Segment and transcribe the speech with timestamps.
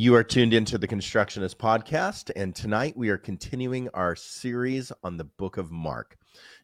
[0.00, 5.16] You are tuned into the Constructionist Podcast, and tonight we are continuing our series on
[5.16, 6.16] the book of Mark.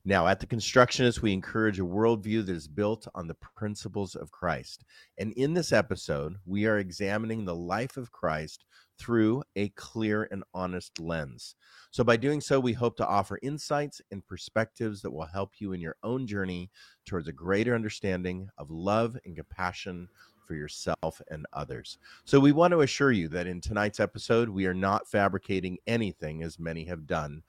[0.04, 4.30] Now, at the Constructionist, we encourage a worldview that is built on the principles of
[4.30, 4.84] Christ.
[5.18, 8.66] And in this episode, we are examining the life of Christ
[9.00, 11.56] through a clear and honest lens.
[11.90, 15.72] So, by doing so, we hope to offer insights and perspectives that will help you
[15.72, 16.70] in your own journey
[17.04, 20.08] towards a greater understanding of love and compassion
[20.44, 21.98] for yourself and others.
[22.24, 26.42] So, we want to assure you that in tonight's episode, we are not fabricating anything
[26.42, 27.42] as many have done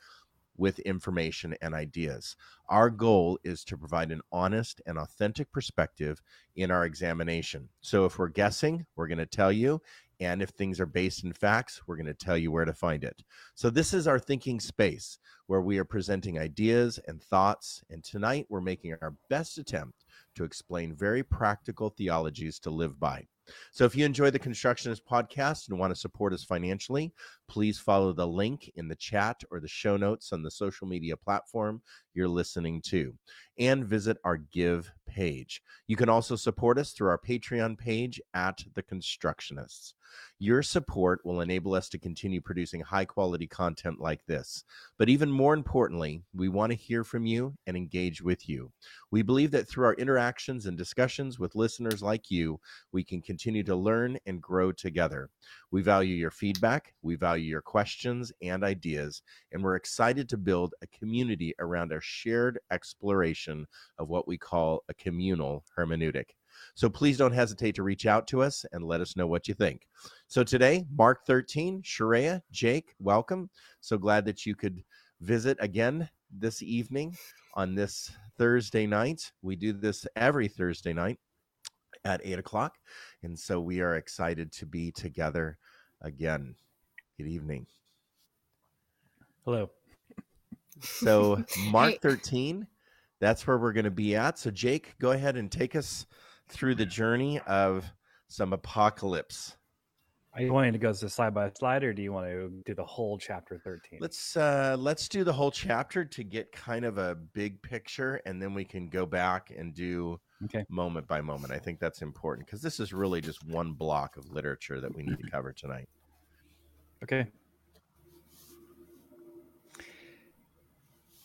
[0.57, 2.35] with information and ideas.
[2.69, 6.21] Our goal is to provide an honest and authentic perspective
[6.55, 7.69] in our examination.
[7.81, 9.81] So, if we're guessing, we're going to tell you.
[10.21, 13.03] And if things are based in facts, we're going to tell you where to find
[13.03, 13.21] it.
[13.53, 17.83] So, this is our thinking space where we are presenting ideas and thoughts.
[17.89, 20.04] And tonight, we're making our best attempt
[20.36, 23.28] to explain very practical theologies to live by.
[23.71, 27.13] So if you enjoy the Constructionist podcast and want to support us financially,
[27.47, 31.15] please follow the link in the chat or the show notes on the social media
[31.15, 31.81] platform
[32.13, 33.13] you're listening to
[33.59, 35.61] and visit our give page.
[35.88, 39.93] You can also support us through our Patreon page at The Constructionists.
[40.39, 44.63] Your support will enable us to continue producing high quality content like this.
[44.97, 48.71] But even more importantly, we want to hear from you and engage with you.
[49.11, 52.59] We believe that through our interactions and discussions with listeners like you,
[52.91, 55.30] we can continue to learn and grow together.
[55.72, 60.73] We value your feedback, we value your questions and ideas, and we're excited to build
[60.81, 63.66] a community around our shared exploration
[63.97, 66.31] of what we call a communal hermeneutic.
[66.75, 69.53] So please don't hesitate to reach out to us and let us know what you
[69.53, 69.88] think.
[70.28, 73.50] So today, Mark 13, Sharayah, Jake, welcome.
[73.81, 74.84] So glad that you could
[75.22, 77.16] visit again this evening
[77.53, 79.31] on this Thursday night.
[79.41, 81.19] We do this every Thursday night
[82.05, 82.77] at eight o'clock.
[83.23, 85.57] And so we are excited to be together
[86.01, 86.55] again.
[87.17, 87.66] Good evening.
[89.43, 89.69] Hello.
[90.79, 92.67] So, Mark 13,
[93.19, 94.38] that's where we're going to be at.
[94.38, 96.05] So, Jake, go ahead and take us
[96.47, 97.91] through the journey of
[98.27, 99.57] some apocalypse.
[100.33, 102.75] Are you wanting to go to slide by slide, or do you want to do
[102.75, 103.99] the whole chapter thirteen?
[104.01, 108.41] Let's uh, let's do the whole chapter to get kind of a big picture, and
[108.41, 110.66] then we can go back and do okay.
[110.69, 111.53] moment by moment.
[111.53, 115.03] I think that's important because this is really just one block of literature that we
[115.03, 115.88] need to cover tonight.
[117.03, 117.28] Okay.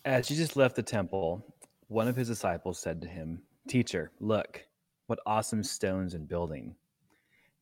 [0.04, 1.44] As Jesus left the temple,
[1.88, 4.64] one of his disciples said to him, "Teacher, look."
[5.10, 6.76] What awesome stones and building.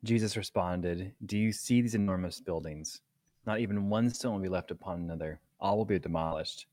[0.04, 3.00] Jesus responded, Do you see these enormous buildings?
[3.46, 6.66] Not even one stone will be left upon another, all will be demolished.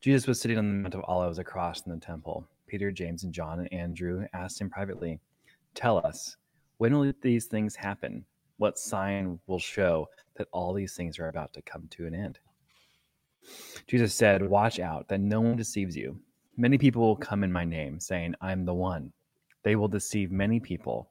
[0.00, 2.46] Jesus was sitting on the Mount of Olives across from the temple.
[2.70, 5.18] Peter, James, and John and Andrew asked him privately,
[5.74, 6.36] Tell us,
[6.78, 8.24] when will these things happen?
[8.58, 12.38] What sign will show that all these things are about to come to an end?
[13.88, 16.20] Jesus said, Watch out that no one deceives you.
[16.56, 19.12] Many people will come in my name, saying, I'm the one
[19.62, 21.10] they will deceive many people.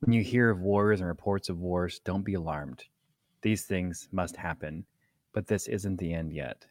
[0.00, 2.84] When you hear of wars and reports of wars, don't be alarmed.
[3.42, 4.84] These things must happen,
[5.32, 6.66] but this isn't the end yet.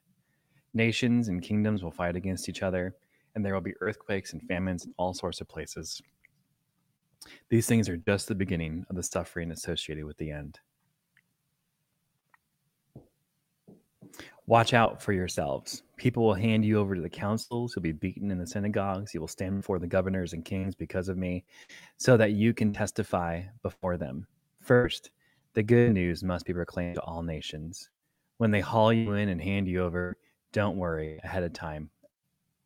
[0.73, 2.95] Nations and kingdoms will fight against each other,
[3.35, 6.01] and there will be earthquakes and famines in all sorts of places.
[7.49, 10.59] These things are just the beginning of the suffering associated with the end.
[14.47, 15.83] Watch out for yourselves.
[15.97, 17.73] People will hand you over to the councils.
[17.75, 19.13] You'll be beaten in the synagogues.
[19.13, 21.45] You will stand before the governors and kings because of me,
[21.97, 24.25] so that you can testify before them.
[24.59, 25.11] First,
[25.53, 27.89] the good news must be proclaimed to all nations.
[28.37, 30.17] When they haul you in and hand you over,
[30.51, 31.89] don't worry ahead of time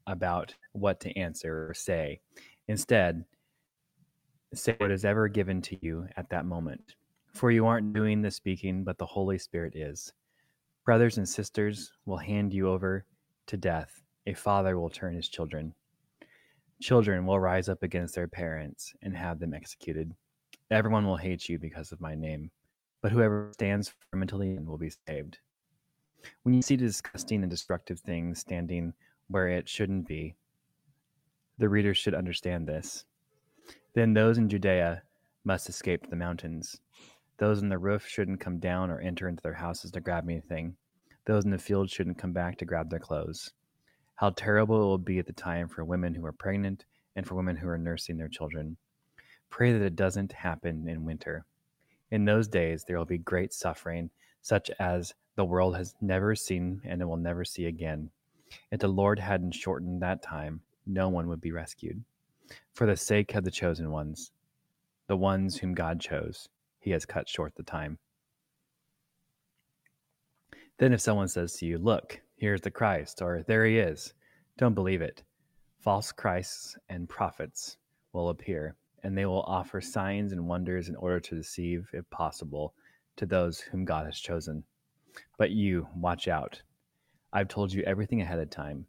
[0.08, 2.20] about what to answer or say.
[2.68, 3.24] Instead,
[4.54, 6.96] say what is ever given to you at that moment.
[7.34, 10.14] For you aren't doing the speaking, but the Holy Spirit is.
[10.86, 13.06] Brothers and sisters will hand you over
[13.48, 14.02] to death.
[14.28, 15.74] A father will turn his children.
[16.82, 20.14] Children will rise up against their parents and have them executed.
[20.72, 22.52] Everyone will hate you because of my name,
[23.02, 25.38] but whoever stands firm until the end will be saved.
[26.44, 28.94] When you see disgusting and destructive things standing
[29.28, 30.36] where it shouldn't be,
[31.58, 33.06] the reader should understand this.
[33.94, 35.04] Then those in Judea
[35.46, 36.80] must escape to the mountains.
[37.38, 40.76] Those on the roof shouldn't come down or enter into their houses to grab anything.
[41.26, 43.52] Those in the field shouldn't come back to grab their clothes.
[44.16, 46.86] How terrible it will be at the time for women who are pregnant
[47.16, 48.78] and for women who are nursing their children.
[49.50, 51.46] Pray that it doesn't happen in winter.
[52.12, 54.10] In those days, there will be great suffering,
[54.42, 58.10] such as the world has never seen and it will never see again.
[58.72, 62.04] If the Lord hadn't shortened that time, no one would be rescued.
[62.74, 64.32] For the sake of the chosen ones,
[65.08, 66.50] the ones whom God chose,
[66.80, 67.98] he has cut short the time.
[70.78, 74.14] Then, if someone says to you, Look, here's the Christ, or there he is,
[74.58, 75.24] don't believe it.
[75.80, 77.78] False Christs and prophets
[78.12, 82.74] will appear, and they will offer signs and wonders in order to deceive, if possible,
[83.16, 84.64] to those whom God has chosen.
[85.38, 86.62] But you, watch out.
[87.36, 88.86] I've told you everything ahead of time.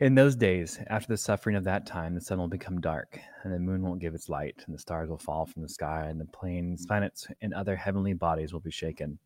[0.00, 3.52] In those days, after the suffering of that time, the sun will become dark, and
[3.52, 6.20] the moon won't give its light, and the stars will fall from the sky, and
[6.20, 9.16] the planes, planets, and other heavenly bodies will be shaken.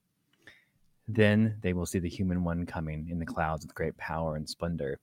[1.08, 4.46] Then they will see the human one coming in the clouds with great power and
[4.46, 5.00] splendor.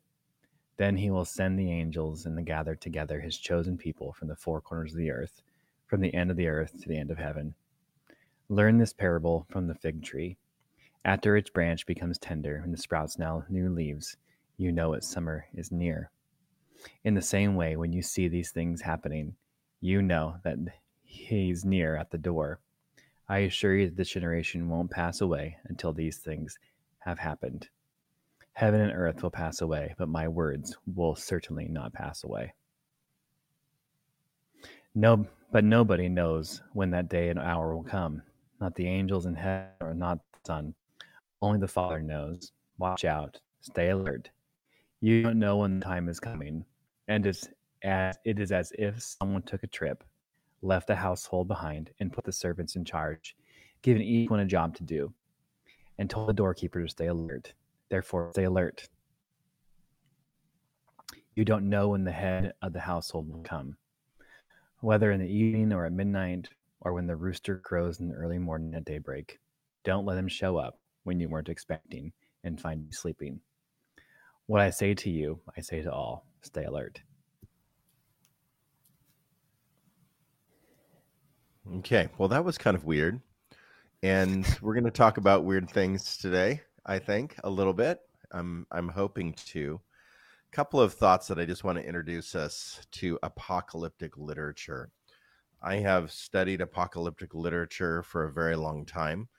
[0.78, 4.62] Then he will send the angels and gather together his chosen people from the four
[4.62, 5.42] corners of the earth,
[5.88, 7.56] from the end of the earth to the end of heaven.
[8.48, 10.38] Learn this parable from the fig tree.
[11.04, 14.18] After its branch becomes tender and the sprouts now new leaves,
[14.58, 16.12] you know its summer is near.
[17.04, 19.36] In the same way, when you see these things happening,
[19.80, 20.58] you know that
[21.04, 22.60] he's near at the door.
[23.28, 26.60] I assure you that this generation won't pass away until these things
[27.00, 27.70] have happened.
[28.54, 32.54] Heaven and earth will pass away, but my words will certainly not pass away.
[34.94, 38.22] No, but nobody knows when that day and hour will come.
[38.60, 40.76] Not the angels in heaven or not the Son.
[41.42, 42.52] Only the Father knows.
[42.78, 43.40] Watch out.
[43.62, 44.30] Stay alert.
[45.00, 46.64] You don't know when the time is coming,
[47.08, 47.48] and it's
[47.84, 50.04] as, it is as if someone took a trip,
[50.62, 53.36] left the household behind, and put the servants in charge,
[53.82, 55.12] giving each one a job to do,
[55.98, 57.54] and told the doorkeeper to stay alert.
[57.90, 58.88] Therefore, stay alert.
[61.36, 63.78] You don't know when the head of the household will come,
[64.82, 66.50] whether in the evening or at midnight,
[66.82, 69.40] or when the rooster crows in the early morning at daybreak.
[69.84, 72.14] Don't let him show up when you weren't expecting
[72.44, 73.40] and find you sleeping.
[74.48, 77.02] What I say to you, I say to all stay alert.
[81.78, 83.22] Okay, well, that was kind of weird.
[84.04, 86.62] And we're going to talk about weird things today.
[86.86, 88.00] I think a little bit.
[88.32, 89.80] I'm I'm hoping to.
[90.52, 94.90] A couple of thoughts that I just want to introduce us to apocalyptic literature.
[95.62, 99.30] I have studied apocalyptic literature for a very long time,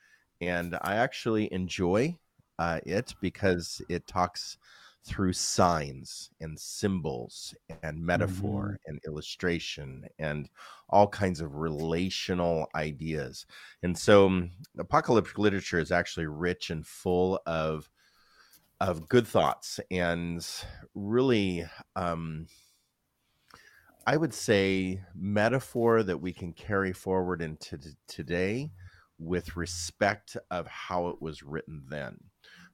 [0.43, 2.19] and I actually enjoy
[2.59, 4.59] uh, it because it talks
[5.05, 8.91] through signs and symbols and metaphor mm-hmm.
[8.91, 10.49] and illustration and
[10.89, 13.47] all kinds of relational ideas.
[13.83, 17.89] And so um, apocalyptic literature is actually rich and full of
[18.81, 20.45] of good thoughts and
[20.97, 21.65] really
[21.95, 22.49] um,
[24.05, 27.79] I would say metaphor that we can carry forward into
[28.09, 28.73] today
[29.25, 32.19] with respect of how it was written then.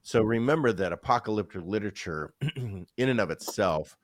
[0.01, 0.29] So mm-hmm.
[0.29, 3.97] remember that apocalyptic literature, in and of itself,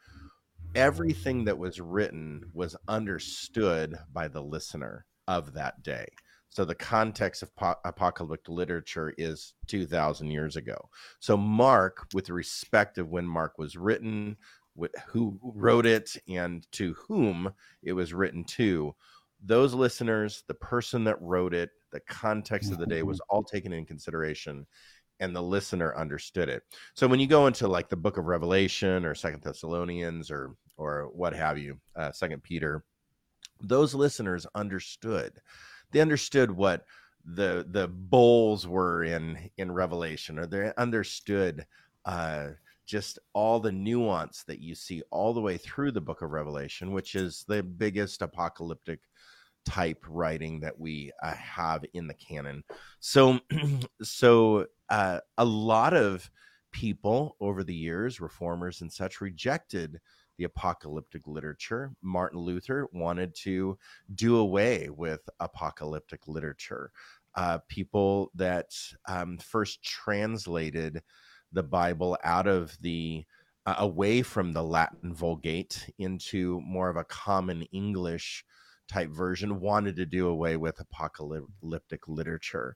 [0.76, 6.06] everything that was written was understood by the listener of that day.
[6.50, 10.90] So the context of po- apocalyptic literature is 2,000 years ago.
[11.20, 14.38] So Mark, with respect of when Mark was written,
[15.08, 18.96] who wrote it, and to whom it was written to,
[19.44, 23.72] those listeners, the person that wrote it, the context of the day was all taken
[23.72, 24.68] in consideration
[25.22, 26.62] and the listener understood it.
[26.94, 31.10] So when you go into like the book of Revelation or Second Thessalonians or or
[31.14, 32.84] what have you, uh, Second Peter,
[33.62, 35.40] those listeners understood.
[35.92, 36.84] They understood what
[37.24, 41.66] the the bowls were in in Revelation, or they understood
[42.04, 42.50] uh,
[42.86, 46.92] just all the nuance that you see all the way through the book of Revelation,
[46.92, 49.00] which is the biggest apocalyptic
[49.66, 52.64] type writing that we uh, have in the canon.
[53.00, 53.40] So,
[54.02, 56.30] so uh, a lot of
[56.72, 60.00] people over the years, reformers and such, rejected
[60.38, 61.92] the apocalyptic literature.
[62.02, 63.78] Martin Luther wanted to
[64.14, 66.92] do away with apocalyptic literature.
[67.36, 68.72] Uh, people that
[69.08, 71.02] um, first translated
[71.52, 73.26] the Bible out of the
[73.66, 78.46] uh, away from the Latin Vulgate into more of a common English
[78.88, 82.76] type version wanted to do away with apocalyptic literature.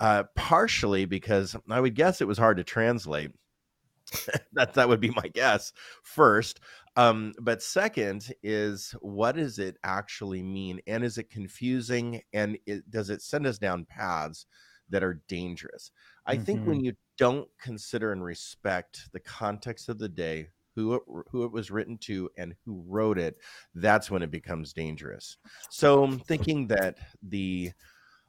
[0.00, 3.30] Uh, partially because I would guess it was hard to translate.
[4.52, 5.72] that that would be my guess
[6.02, 6.60] first.
[6.96, 12.88] Um, but second is what does it actually mean, and is it confusing, and it,
[12.90, 14.46] does it send us down paths
[14.90, 15.90] that are dangerous?
[16.26, 16.44] I mm-hmm.
[16.44, 16.86] think when mm-hmm.
[16.86, 21.70] you don't consider and respect the context of the day, who it, who it was
[21.70, 23.36] written to and who wrote it,
[23.74, 25.36] that's when it becomes dangerous.
[25.70, 27.72] So I'm thinking that the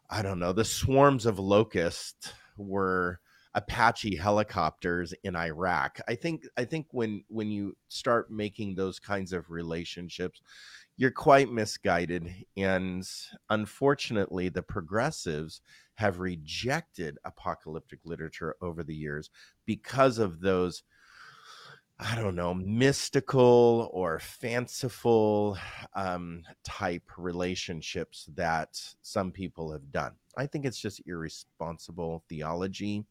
[0.10, 3.20] I don't know, the swarms of locusts were
[3.56, 6.00] Apache helicopters in Iraq.
[6.08, 10.42] I think I think when when you start making those kinds of relationships,
[10.98, 13.08] you're quite misguided and
[13.50, 15.62] unfortunately the progressives
[15.96, 19.30] have rejected apocalyptic literature over the years
[19.66, 20.84] because of those
[21.98, 25.58] I don't know, mystical or fanciful
[25.96, 30.12] um, type relationships that some people have done.
[30.38, 33.06] I think it's just irresponsible theology.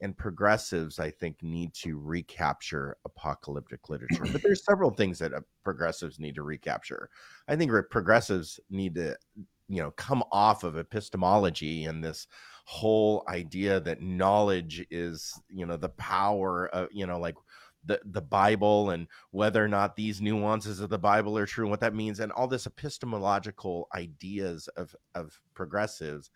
[0.00, 4.24] And progressives, I think, need to recapture apocalyptic literature.
[4.32, 7.08] But there's several things that uh, progressives need to recapture.
[7.46, 9.16] I think progressives need to,
[9.68, 12.26] you know, come off of epistemology and this
[12.64, 17.36] whole idea that knowledge is, you know, the power of, you know, like
[17.84, 21.70] the the Bible and whether or not these nuances of the Bible are true and
[21.70, 26.30] what that means and all this epistemological ideas of of progressives.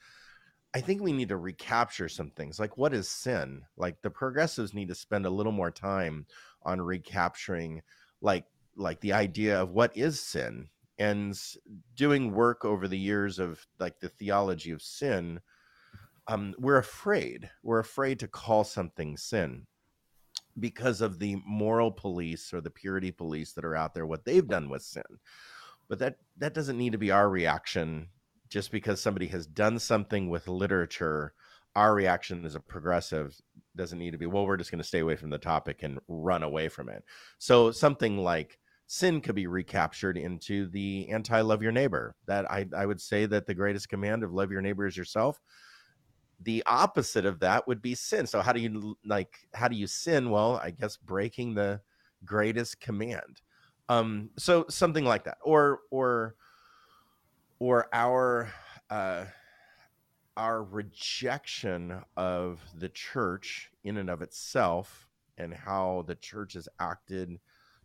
[0.75, 3.63] I think we need to recapture some things like what is sin?
[3.77, 6.27] Like the progressives need to spend a little more time
[6.63, 7.83] on recapturing
[8.21, 8.45] like
[8.77, 11.39] like the idea of what is sin and
[11.95, 15.41] doing work over the years of like the theology of sin
[16.29, 19.67] um, we're afraid we're afraid to call something sin
[20.59, 24.49] because of the moral police or the purity police that are out there what they've
[24.49, 25.03] done with sin.
[25.89, 28.09] But that that doesn't need to be our reaction.
[28.49, 31.35] Just because somebody has done something with literature
[31.77, 33.39] our reaction as a progressive
[33.77, 36.01] doesn't need to be well we're just going to stay away from the topic and
[36.09, 37.05] run away from it.
[37.39, 42.17] So something like sin could be recaptured into the anti love your neighbor.
[42.27, 45.41] That I, I would say that the greatest command of love your neighbor is yourself
[46.43, 48.27] the opposite of that would be sin.
[48.27, 50.31] So how do you like how do you sin?
[50.31, 51.81] Well, I guess breaking the
[52.25, 53.41] greatest command.
[53.89, 55.39] Um so something like that.
[55.43, 56.37] Or or
[57.59, 58.53] or our
[58.91, 59.25] uh
[60.37, 67.39] our rejection of the church in and of itself and how the church has acted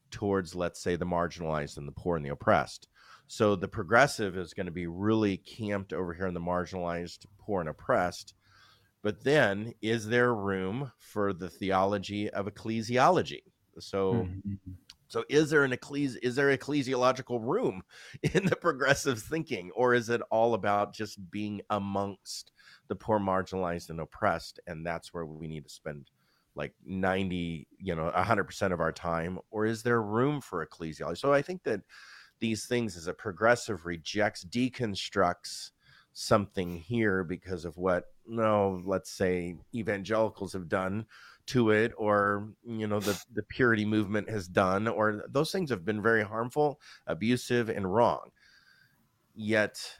[0.10, 2.90] towards let's say the marginalized and the poor and the oppressed
[3.28, 7.62] so the progressive is going to be really camped over here in the marginalized poor
[7.62, 8.34] and oppressed
[9.04, 13.44] but then, is there room for the theology of ecclesiology?
[13.80, 14.72] So, mm-hmm.
[15.08, 17.82] so is there an ecclesi- is there ecclesiological room
[18.34, 22.52] in the progressive thinking, or is it all about just being amongst
[22.88, 24.60] the poor, marginalized, and oppressed?
[24.68, 26.10] And that's where we need to spend
[26.56, 31.32] like 90 you know 100% of our time or is there room for ecclesiology so
[31.32, 31.80] i think that
[32.42, 35.72] these things as a progressive rejects deconstructs
[36.14, 41.06] something here because of what no let's say evangelicals have done
[41.48, 45.84] to it or you know the the purity movement has done or those things have
[45.84, 48.32] been very harmful abusive and wrong.
[49.36, 49.98] Yet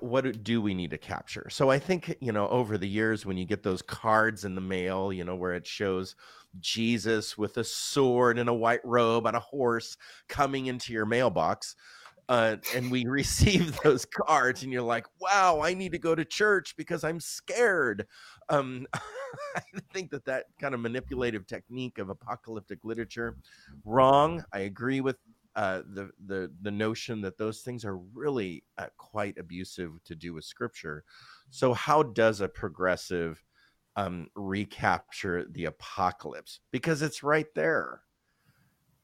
[0.00, 1.48] what do we need to capture?
[1.50, 4.60] So i think you know over the years when you get those cards in the
[4.60, 6.14] mail you know where it shows
[6.60, 9.96] jesus with a sword and a white robe on a horse
[10.28, 11.74] coming into your mailbox
[12.28, 16.24] uh, and we receive those cards and you're like wow i need to go to
[16.24, 18.06] church because i'm scared.
[18.48, 18.86] Um,
[19.56, 19.62] i
[19.92, 23.36] think that that kind of manipulative technique of apocalyptic literature
[23.84, 25.16] wrong i agree with
[25.54, 30.32] uh, the the the notion that those things are really uh, quite abusive to do
[30.32, 31.04] with scripture.
[31.50, 33.42] So how does a progressive
[33.96, 36.60] um, recapture the apocalypse?
[36.70, 38.00] Because it's right there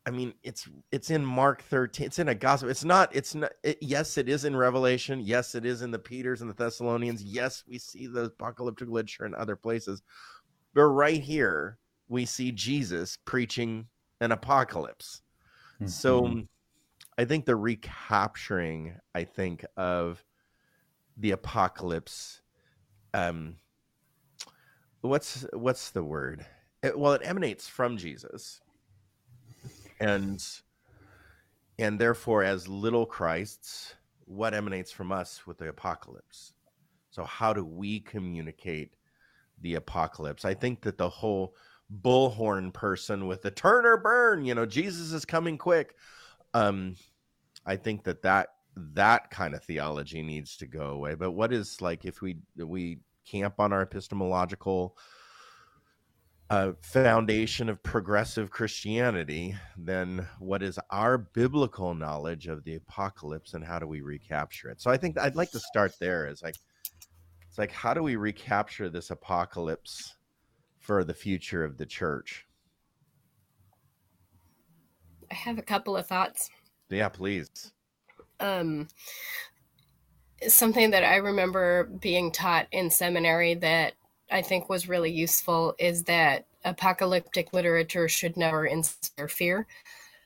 [0.06, 2.06] I mean, it's it's in Mark 13.
[2.06, 2.70] It's in a gospel.
[2.70, 3.14] It's not.
[3.14, 3.52] It's not.
[3.62, 5.20] It, yes, it is in Revelation.
[5.20, 7.22] Yes, it is in the Peters and the Thessalonians.
[7.22, 10.02] Yes, we see the apocalyptic literature in other places,
[10.72, 11.78] but right here
[12.08, 13.86] we see Jesus preaching
[14.20, 15.20] an apocalypse.
[15.74, 15.88] Mm-hmm.
[15.88, 16.42] So,
[17.18, 20.24] I think the recapturing, I think of
[21.18, 22.40] the apocalypse.
[23.12, 23.56] Um,
[25.02, 26.46] what's what's the word?
[26.82, 28.60] It, well, it emanates from Jesus
[30.00, 30.44] and
[31.78, 36.52] and therefore as little christs what emanates from us with the apocalypse?
[37.10, 38.94] So how do we communicate
[39.62, 40.44] the apocalypse?
[40.44, 41.54] I think that the whole
[42.02, 45.94] bullhorn person with the turn or burn you know jesus is coming quick.
[46.54, 46.96] Um
[47.64, 48.48] i think that that
[48.94, 51.14] that kind of theology needs to go away.
[51.14, 54.96] But what is like if we we camp on our epistemological
[56.50, 63.64] a foundation of progressive Christianity, then what is our biblical knowledge of the apocalypse and
[63.64, 64.80] how do we recapture it?
[64.80, 66.26] So I think I'd like to start there.
[66.26, 66.56] Is like
[67.48, 70.16] it's like how do we recapture this apocalypse
[70.78, 72.46] for the future of the church?
[75.30, 76.48] I have a couple of thoughts.
[76.88, 77.50] Yeah, please.
[78.40, 78.88] Um,
[80.46, 83.92] something that I remember being taught in seminary that
[84.30, 89.66] I think was really useful is that apocalyptic literature should never inspire fear.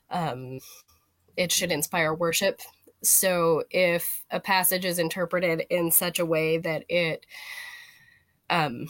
[0.09, 0.59] Um,
[1.37, 2.61] it should inspire worship.
[3.01, 7.25] So if a passage is interpreted in such a way that it
[8.49, 8.87] um,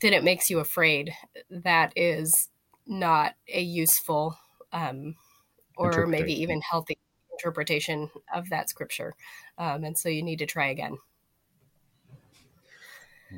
[0.00, 1.12] that it makes you afraid,
[1.50, 2.48] that is
[2.86, 4.38] not a useful
[4.72, 5.16] um,
[5.76, 6.98] or maybe even healthy
[7.32, 9.14] interpretation of that scripture.
[9.58, 10.98] Um, and so you need to try again.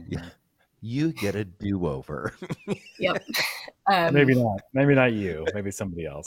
[0.08, 0.30] Yeah.
[0.80, 2.34] You get a do over.
[2.98, 3.22] yep.
[3.90, 4.60] Um, maybe not.
[4.72, 5.44] Maybe not you.
[5.52, 6.24] Maybe somebody else.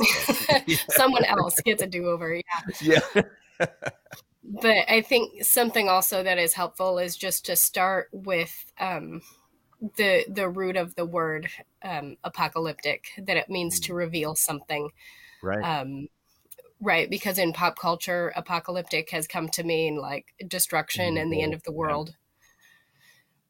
[0.89, 2.35] Someone else gets a do over.
[2.35, 2.41] Yeah.
[2.81, 3.21] Yeah.
[4.43, 9.21] but I think something also that is helpful is just to start with um,
[9.95, 11.47] the the root of the word
[11.83, 13.97] um, apocalyptic, that it means to mm.
[13.97, 14.89] reveal something.
[15.41, 15.63] Right.
[15.63, 16.07] Um,
[16.81, 17.09] right.
[17.09, 21.17] Because in pop culture, apocalyptic has come to mean like destruction mm-hmm.
[21.17, 22.15] and the end of the world.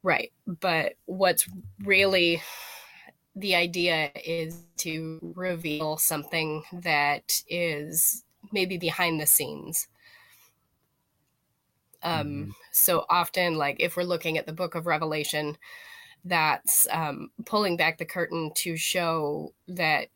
[0.03, 0.31] Right.
[0.45, 1.47] But what's
[1.83, 2.41] really
[3.35, 9.87] the idea is to reveal something that is maybe behind the scenes.
[12.03, 12.49] Um, mm-hmm.
[12.73, 15.57] So often, like if we're looking at the book of Revelation,
[16.25, 20.09] that's um, pulling back the curtain to show that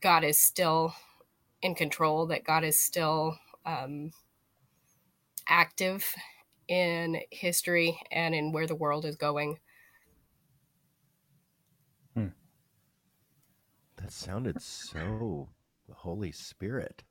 [0.00, 0.94] God is still
[1.62, 4.10] in control, that God is still um,
[5.48, 6.04] active
[6.68, 9.58] in history and in where the world is going.
[12.14, 12.28] Hmm.
[13.96, 15.48] That sounded so
[15.88, 17.02] the Holy Spirit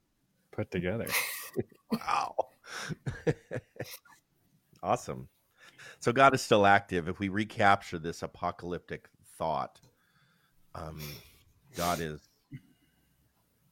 [0.52, 1.08] put together.
[1.92, 2.36] wow.
[4.84, 5.28] awesome.
[6.00, 7.08] So God is still active.
[7.08, 9.80] If we recapture this apocalyptic thought,
[10.76, 11.02] um,
[11.76, 12.22] God is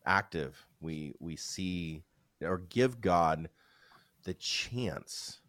[0.05, 0.65] active.
[0.81, 2.03] We we see
[2.41, 3.49] or give God
[4.23, 5.39] the chance,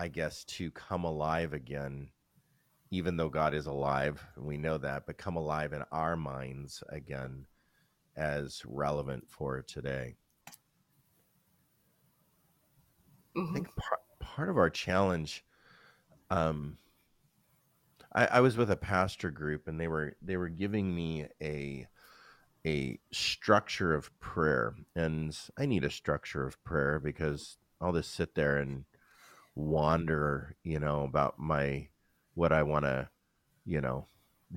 [0.00, 2.08] I guess, to come alive again,
[2.90, 6.82] even though God is alive, and we know that, but come alive in our minds
[6.88, 7.44] again
[8.16, 10.16] as relevant for today.
[13.36, 13.50] Mm-hmm.
[13.50, 15.44] I think part, part of our challenge
[16.30, 16.78] um
[18.12, 21.86] I, I was with a pastor group and they were they were giving me a
[22.66, 28.34] a structure of prayer and i need a structure of prayer because i'll just sit
[28.34, 28.84] there and
[29.60, 31.86] wander you know about my
[32.34, 33.08] what i want to
[33.64, 34.06] you know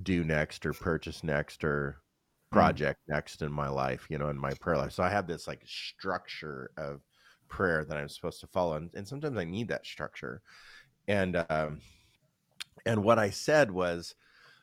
[0.02, 1.98] do next or purchase next or
[2.52, 2.56] hmm.
[2.56, 3.14] project mm.
[3.14, 5.62] next in my life you know in my prayer life so i have this like
[5.66, 7.02] structure of
[7.50, 10.42] prayer that i'm supposed to follow and, and sometimes i need that structure
[11.08, 11.82] and um,
[12.86, 14.16] and what I said was,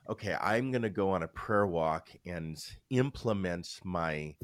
[0.09, 4.35] okay, I'm going to go on a prayer walk and implement my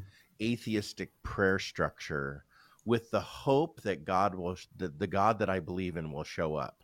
[0.41, 2.45] atheistic prayer structure
[2.87, 6.55] with the hope that God will, the, the God that I believe in will show
[6.55, 6.83] up.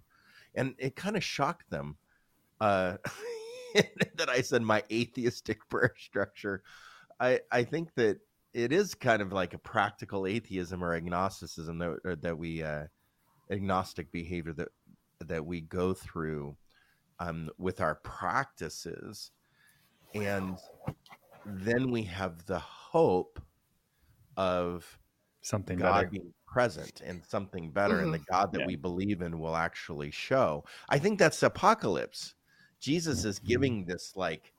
[0.55, 1.97] And it kind of shocked them
[2.61, 2.99] uh,
[4.17, 6.63] that I said my atheistic prayer structure.
[7.19, 8.19] I, I think that
[8.53, 12.85] it is kind of like a practical atheism or agnosticism that, that we, uh,
[13.51, 14.69] agnostic behavior that
[15.21, 16.57] that we go through
[17.21, 19.31] um, with our practices.
[20.15, 20.59] And
[21.47, 23.41] then we have the hope
[24.37, 24.99] of
[25.43, 26.11] something God better.
[26.11, 28.05] being present and something better, mm-hmm.
[28.07, 28.19] and the.
[28.31, 28.67] God that yeah.
[28.67, 30.65] we believe in will actually show.
[30.89, 32.35] I think that's apocalypse.
[32.81, 33.49] Jesus is mm-hmm.
[33.49, 34.53] giving this like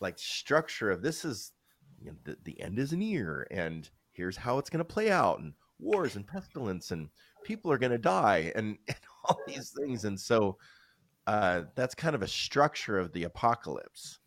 [0.00, 1.52] like structure of this is
[2.00, 5.38] you know, the, the end is near and here's how it's going to play out
[5.38, 7.08] and wars and pestilence and
[7.44, 10.04] people are going to die and, and all these things.
[10.04, 10.58] And so
[11.26, 14.18] uh, that's kind of a structure of the apocalypse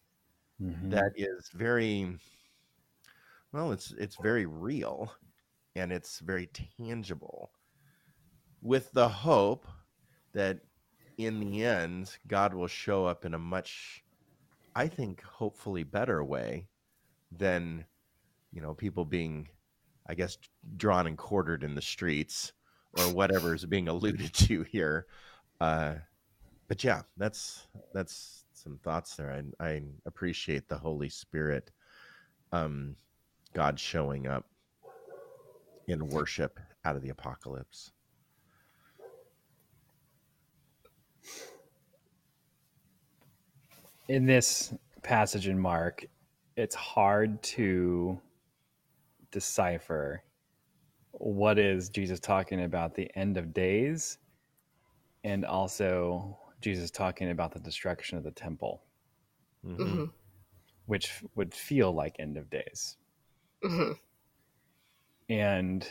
[0.62, 0.90] mm-hmm.
[0.90, 2.18] that is very
[3.52, 3.72] well.
[3.72, 5.12] It's it's very real,
[5.78, 7.52] and it's very tangible,
[8.62, 9.68] with the hope
[10.34, 10.60] that
[11.18, 14.04] in the end God will show up in a much,
[14.76, 16.68] I think, hopefully better way
[17.32, 17.86] than
[18.52, 19.50] you know people being,
[20.08, 20.38] I guess,
[20.78, 22.54] drawn and quartered in the streets
[22.98, 25.06] or whatever is being alluded to here.
[25.62, 25.96] Uh,
[26.68, 29.44] but yeah, that's that's some thoughts there.
[29.60, 31.72] I, I appreciate the Holy Spirit,
[32.52, 32.96] um,
[33.54, 34.46] God showing up
[35.88, 37.91] in worship out of the apocalypse.
[44.10, 44.73] In this
[45.04, 46.06] passage in Mark,
[46.56, 48.19] it's hard to
[49.32, 50.23] decipher
[51.12, 54.17] what is Jesus talking about the end of days
[55.23, 58.84] and also Jesus talking about the destruction of the temple,
[59.65, 59.78] Mhm.
[59.78, 60.06] hmm
[60.86, 62.97] which would feel like end of days.
[63.62, 63.91] hmm
[65.30, 65.88] And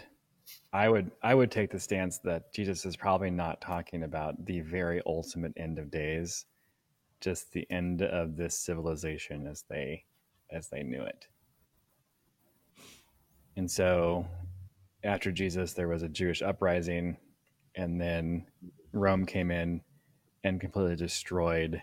[0.73, 4.61] I would I would take the stance that Jesus is probably not talking about the
[4.61, 6.47] very ultimate end of days,
[7.21, 10.05] just the end of this civilization as they
[10.51, 11.27] as they knew it.
[13.57, 14.27] And so
[15.05, 17.17] after Jesus there was a Jewish uprising
[17.75, 18.47] and then
[18.93, 19.83] Rome came in
[20.45, 21.83] and completely destroyed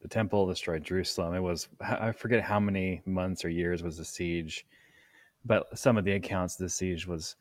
[0.00, 1.34] the temple, destroyed Jerusalem.
[1.34, 4.64] It was I forget how many months or years was the siege
[5.48, 7.34] but some of the accounts of the siege was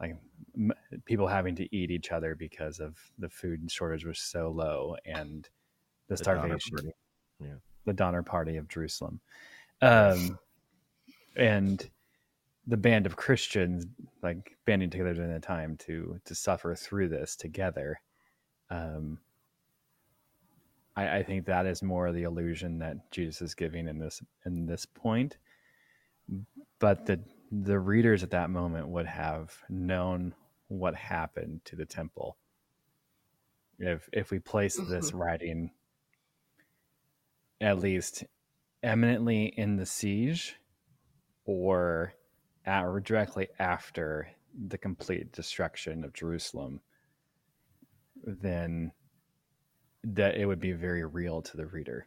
[0.00, 0.14] like
[0.56, 0.72] m-
[1.06, 5.48] people having to eat each other because of the food shortage was so low and
[6.08, 6.92] the The starvation.
[7.40, 7.54] Yeah.
[7.86, 9.20] the donner party of jerusalem
[9.82, 10.38] um,
[11.36, 11.88] and
[12.66, 13.86] the band of christians
[14.22, 17.98] like banding together during the time to to suffer through this together
[18.70, 19.18] um,
[20.96, 24.66] I, I think that is more the illusion that jesus is giving in this in
[24.66, 25.36] this point
[26.80, 30.34] but the the readers at that moment would have known
[30.68, 32.36] what happened to the temple
[33.78, 34.90] if if we place mm-hmm.
[34.90, 35.70] this writing
[37.60, 38.24] at least
[38.82, 40.56] eminently in the siege
[41.44, 42.12] or
[42.64, 44.28] at, or directly after
[44.68, 46.80] the complete destruction of Jerusalem
[48.24, 48.92] then
[50.02, 52.06] that it would be very real to the reader.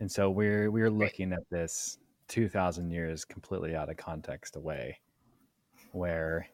[0.00, 4.98] And so we're we're looking at this 2000 years completely out of context away
[5.92, 6.46] where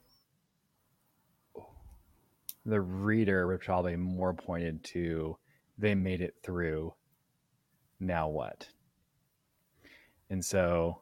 [2.65, 5.37] the reader would probably more pointed to
[5.79, 6.95] they made it through
[7.99, 8.69] now what?
[10.31, 11.01] And so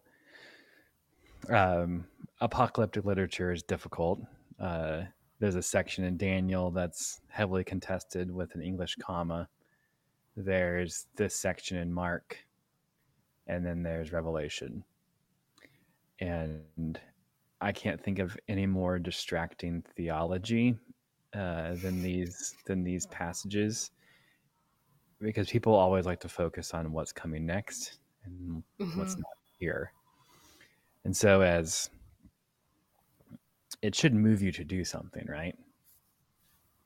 [1.49, 2.07] um,
[2.41, 4.21] apocalyptic literature is difficult.
[4.59, 5.03] Uh,
[5.39, 9.49] there's a section in daniel that's heavily contested with an english comma.
[10.37, 12.39] There's this section in mark
[13.51, 14.85] and then there's revelation.
[16.21, 16.99] And
[17.63, 20.77] i can't think of any more distracting theology
[21.35, 23.91] uh, than these than these passages
[25.21, 28.63] because people always like to focus on what's coming next and
[28.95, 29.27] what's hmm not
[29.59, 29.93] here.
[31.05, 31.91] And so as
[33.83, 35.57] it should move you to do something right?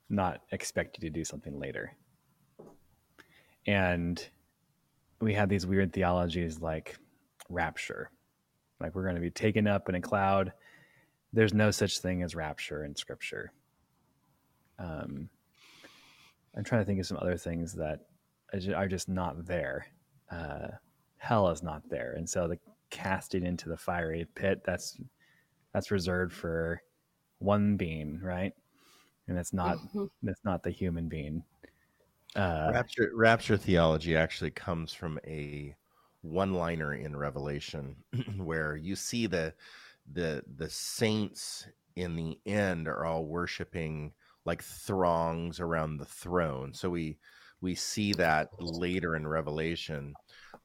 [0.09, 1.95] Not expect you to do something later.
[3.67, 4.29] And
[5.21, 6.97] we have these weird theologies like
[7.49, 8.09] rapture.
[8.79, 10.51] Like we're going to be taken up in a cloud.
[11.33, 13.51] There's no such thing as rapture in scripture.
[14.77, 15.29] Um,
[16.57, 17.99] i'm trying to think of some other things that
[18.75, 19.87] are just not there.
[20.31, 20.67] Uh,
[21.17, 22.13] hell is not there.
[22.17, 24.97] And so the casting into the fiery pit that's
[25.73, 26.81] that's reserved for
[27.39, 28.53] one being right?
[29.27, 31.43] And it's not hmm that's not the human being
[32.35, 35.75] uh, Rapture, rapture theology actually comes from a
[36.21, 38.03] one-liner in Revelation,
[38.37, 39.55] where you see the
[40.11, 44.13] the the saints in the end are all worshiping
[44.45, 46.73] like throngs around the throne.
[46.73, 47.19] So we
[47.61, 50.17] we see that later in Revelation,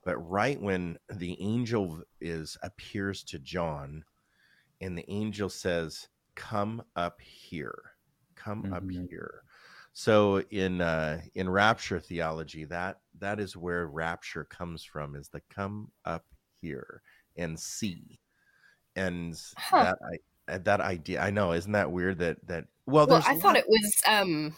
[0.03, 4.05] but right when the angel is appears to John,
[4.79, 7.93] and the angel says, "Come up here,
[8.35, 9.07] come up Mhm.
[9.09, 9.43] here."
[9.93, 15.41] So in uh, in rapture theology, that that is where rapture comes from, is the
[15.49, 16.25] come up
[16.61, 17.01] here
[17.37, 18.19] and see,
[18.95, 19.83] and Huh.
[19.83, 19.97] that
[20.49, 21.21] I uh, that idea.
[21.21, 22.19] I know, isn't that weird?
[22.19, 24.55] That that well, Well, I thought lot- it was um,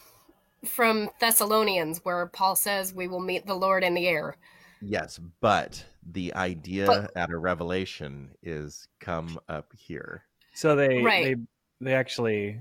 [0.66, 4.36] from Thessalonians where Paul says we will meet the Lord in the air.
[4.82, 10.24] yes, but the idea But- at a revelation is come up here.
[10.54, 11.24] So they Right.
[11.36, 11.36] they
[11.82, 12.60] they actually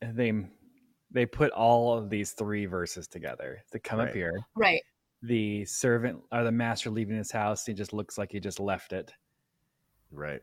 [0.00, 0.32] they
[1.14, 4.34] they put all of these three verses together to come up here.
[4.54, 4.82] Right.
[5.22, 8.92] The servant or the master leaving his house, he just looks like he just left
[8.92, 9.12] it.
[10.12, 10.42] Right.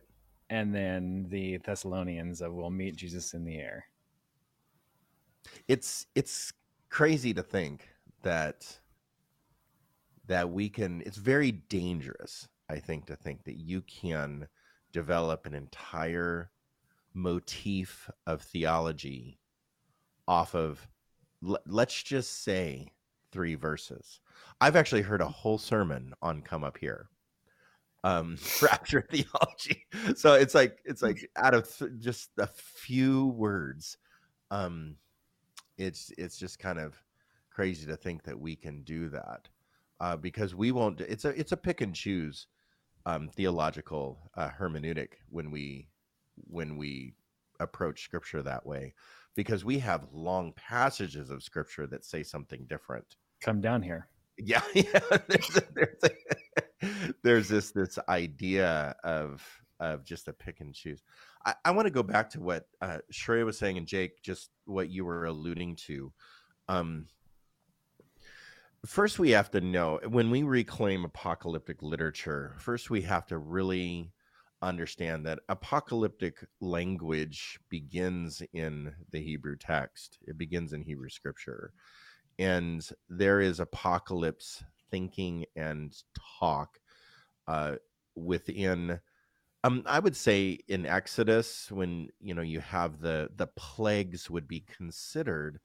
[0.50, 3.86] And then the Thessalonians of will meet Jesus in the air.
[5.68, 6.54] it's it's
[6.90, 7.90] crazy to think
[8.24, 8.80] that
[10.28, 14.48] that we can it's very dangerous i think to think that you can
[14.94, 16.52] develop an entire
[17.14, 19.40] motif of theology
[20.32, 20.88] off of
[21.66, 22.88] let's just say
[23.32, 24.22] three verses
[24.62, 27.10] i've actually heard a whole sermon on come up here
[28.04, 33.98] um rapture theology so it's like it's like out of th- just a few words
[34.52, 34.96] um
[35.78, 36.96] it's it's just kind of
[37.50, 39.50] crazy to think that we can do that
[40.00, 41.02] uh, because we won't.
[41.02, 42.48] It's a it's a pick and choose
[43.06, 45.90] um, theological uh, hermeneutic when we
[46.48, 47.14] when we
[47.60, 48.94] approach scripture that way
[49.36, 53.16] because we have long passages of scripture that say something different.
[53.42, 54.08] Come down here.
[54.38, 59.44] yeah yeah there's, a, there's, a, there's this this idea of
[59.80, 61.02] of just a pick and choose.
[61.46, 64.50] I, I want to go back to what uh Sharayah was saying and jake just
[64.66, 66.12] what you were alluding to.
[66.68, 67.08] Um
[68.86, 74.12] first we have to know when we reclaim apocalyptic literature first we have to really
[74.62, 80.20] understand that apocalyptic language begins in the hebrew text.
[80.28, 81.74] It begins in hebrew scripture.
[82.40, 85.96] And there is apocalypse thinking and
[86.40, 86.80] talk
[87.48, 87.76] uh,
[88.16, 89.00] within
[89.64, 94.48] um, i would say in exodus when you know you have the the plagues would
[94.48, 95.60] be considered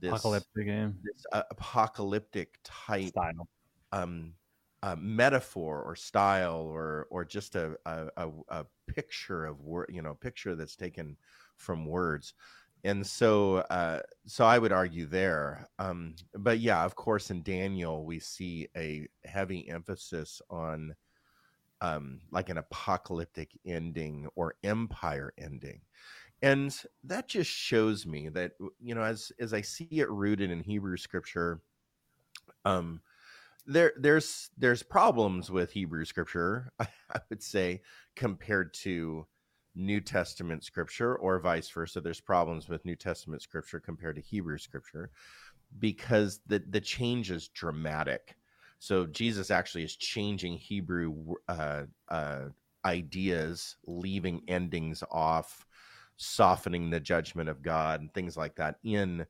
[0.00, 0.66] this, Apocalyptic
[1.02, 3.48] this uh, apocalyptic type style.
[3.92, 4.32] um,
[4.82, 10.02] uh, metaphor or style or or just a a, a, a picture of word you
[10.02, 11.16] know picture that's taken
[11.56, 12.34] from words.
[12.84, 18.04] And so uh, so i would argue there um, but yeah of course in daniel
[18.04, 20.96] we see a heavy emphasis on
[21.82, 25.80] um, like an apocalyptic ending or empire ending.
[26.40, 30.60] And that just shows me that you know as as i see it rooted in
[30.60, 31.60] hebrew scripture
[32.64, 33.00] um
[33.66, 37.80] there there's there's problems with hebrew scripture i would say
[38.16, 39.26] compared to
[39.74, 42.00] new testament scripture or vice versa.
[42.00, 45.10] There's problems with new testament scripture compared to hebrew scripture
[45.78, 48.36] because the the change is dramatic.
[48.78, 52.46] So jesus actually is changing hebrew uh, uh,
[52.84, 55.64] ideas leaving endings off
[56.16, 59.24] softening the judgment of god and things like that in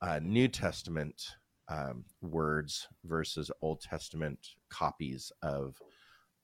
[0.00, 1.36] uh, new testament
[1.68, 5.80] um, words versus Old Testament copies of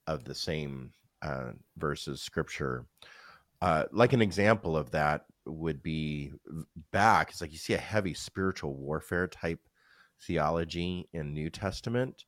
[0.07, 2.87] of the same uh, verses scripture.
[3.61, 6.33] Uh, like an example of that would be
[6.93, 7.31] back.
[7.31, 9.61] It's like you see a heavy spiritual warfare type
[10.23, 12.25] theology in New Testament,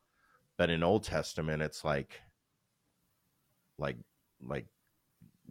[0.59, 2.20] but in Old Testament, it's like
[3.79, 3.96] like
[4.42, 4.66] like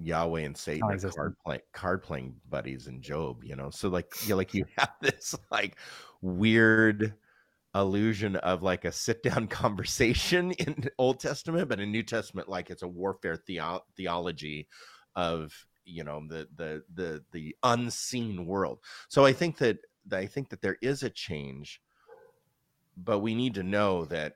[0.02, 3.70] Yahweh and Satan are card playing card playing buddies in Job, you know.
[3.70, 5.78] So like you like you have this like
[6.22, 7.14] weird
[7.76, 12.70] illusion of like a sit down conversation in Old Testament, but in New Testament, like
[12.70, 14.68] it's a warfare theo- theology
[15.16, 15.54] of
[15.86, 18.80] you know the the the the unseen world.
[19.08, 19.80] So I think that
[20.12, 21.82] I think that there is a change,
[22.98, 24.36] but we need to know that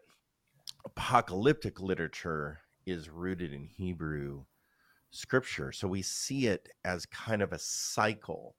[0.86, 4.44] apocalyptic literature is rooted in Hebrew
[5.12, 5.72] scripture.
[5.72, 8.56] So we see it as kind of a cycle.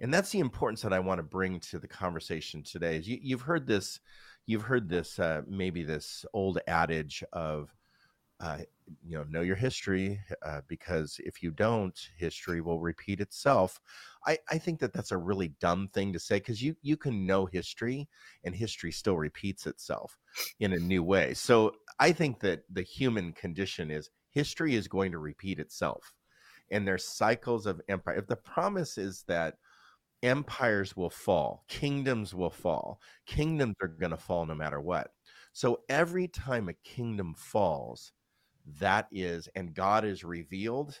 [0.00, 2.96] And that's the importance that I want to bring to the conversation today.
[2.96, 4.00] Is you, you've heard this,
[4.46, 7.74] you've heard this, uh, maybe this old adage of,
[8.40, 8.58] uh,
[9.06, 13.80] you know, know your history, uh, because if you don't, history will repeat itself.
[14.26, 17.26] I, I think that that's a really dumb thing to say because you you can
[17.26, 18.08] know history
[18.42, 20.18] and history still repeats itself
[20.60, 21.32] in a new way.
[21.34, 26.12] So I think that the human condition is history is going to repeat itself,
[26.70, 28.16] and there's cycles of empire.
[28.16, 29.54] If the promise is that
[30.24, 35.12] empires will fall, kingdoms will fall, kingdoms are going to fall no matter what.
[35.52, 38.12] So every time a kingdom falls,
[38.80, 41.00] that is, and God is revealed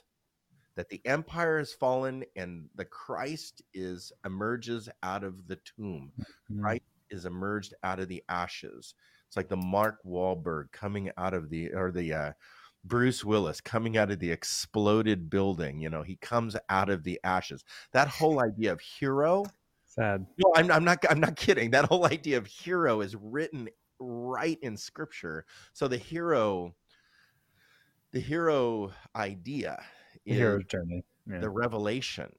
[0.76, 6.12] that the empire has fallen and the Christ is emerges out of the tomb.
[6.50, 6.60] Mhm.
[6.62, 8.94] Christ is emerged out of the ashes.
[9.28, 12.32] It's like the Mark Wahlberg coming out of the or the uh,
[12.84, 15.80] Bruce Willis coming out of the exploded building.
[15.80, 17.64] You know, he comes out of the ashes.
[17.92, 19.44] That whole idea of hero.
[19.86, 20.26] Sad.
[20.38, 21.04] No, I'm, I'm not.
[21.08, 21.70] I'm not kidding.
[21.70, 23.68] That whole idea of hero is written
[24.00, 25.46] right in Scripture.
[25.72, 26.74] So the hero,
[28.12, 29.82] the hero idea
[30.26, 31.04] The is hero's journey.
[31.30, 31.38] Yeah.
[31.38, 32.32] the revelation.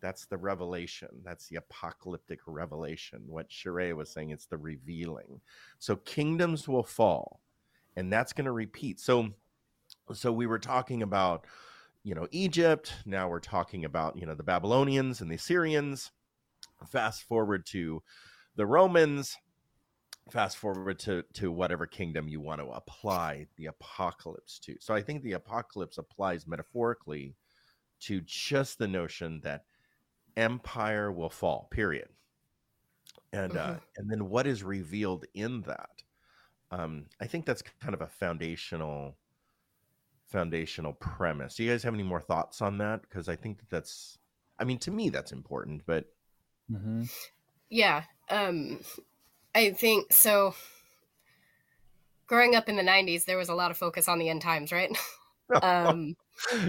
[0.00, 1.08] That's the revelation.
[1.24, 3.22] That's the apocalyptic revelation.
[3.26, 5.40] What Sharayah was saying, it's the revealing.
[5.78, 7.40] So kingdoms will fall,
[7.96, 9.00] and that's going to repeat.
[9.00, 9.30] So,
[10.14, 11.46] so we were talking about,
[12.04, 12.94] you know, Egypt.
[13.06, 16.10] Now we're talking about, you know, the Babylonians and the Assyrians.
[16.88, 18.02] Fast forward to
[18.56, 19.36] the Romans.
[20.30, 24.76] Fast forward to to whatever kingdom you want to apply the apocalypse to.
[24.80, 27.36] So I think the apocalypse applies metaphorically
[28.00, 29.64] to just the notion that
[30.36, 32.08] empire will fall period
[33.32, 33.82] and uh Mhm.
[33.96, 36.02] and then what is revealed in that
[36.70, 39.18] um i think that's kind of a foundational
[40.28, 43.70] foundational premise do you guys have any more thoughts on that because i think that
[43.70, 44.18] that's
[44.58, 46.06] i mean to me that's important but
[46.70, 47.10] Mhm.
[47.70, 48.04] Yeah.
[48.28, 48.80] Um
[49.54, 50.54] I think so
[52.26, 54.70] growing up in the 90s, there was a lot of focus on the end times,
[54.70, 54.96] right?
[55.62, 56.14] um,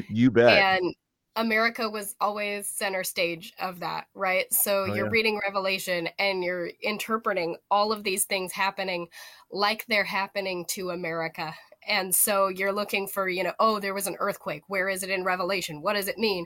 [0.09, 0.57] you bet.
[0.57, 0.95] And
[1.35, 4.51] America was always center stage of that, right?
[4.53, 5.11] So oh, you're yeah.
[5.11, 9.07] reading Revelation and you're interpreting all of these things happening
[9.51, 11.53] like they're happening to America.
[11.89, 14.63] And so you're looking for, you know, oh, there was an earthquake.
[14.67, 15.81] Where is it in Revelation?
[15.81, 16.45] What does it mean?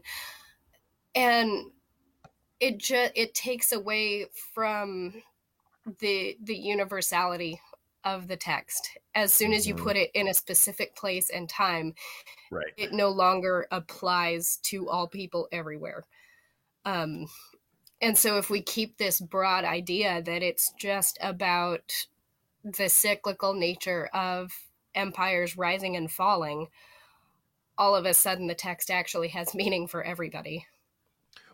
[1.14, 1.72] And
[2.60, 5.22] it just it takes away from
[6.00, 7.60] the the universality
[8.06, 9.84] of the text as soon as you mm-hmm.
[9.84, 11.94] put it in a specific place and time
[12.52, 16.04] right it no longer applies to all people everywhere
[16.86, 17.26] um
[18.02, 22.08] and so if we keep this broad idea that it's just about
[22.64, 24.52] the cyclical nature of
[24.96, 26.68] empires rising and falling
[27.78, 30.66] all of a sudden the text actually has meaning for everybody.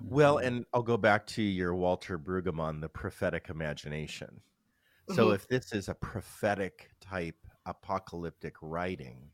[0.01, 4.41] Well and i'll go back to your walter brueggemann the prophetic imagination.
[5.09, 5.35] So mm-hmm.
[5.35, 9.31] if this is a prophetic type apocalyptic writing,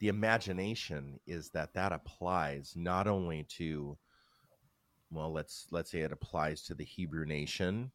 [0.00, 3.96] the imagination is that that applies not only to
[5.10, 7.90] well let's let's say it applies to the Hebrew nation,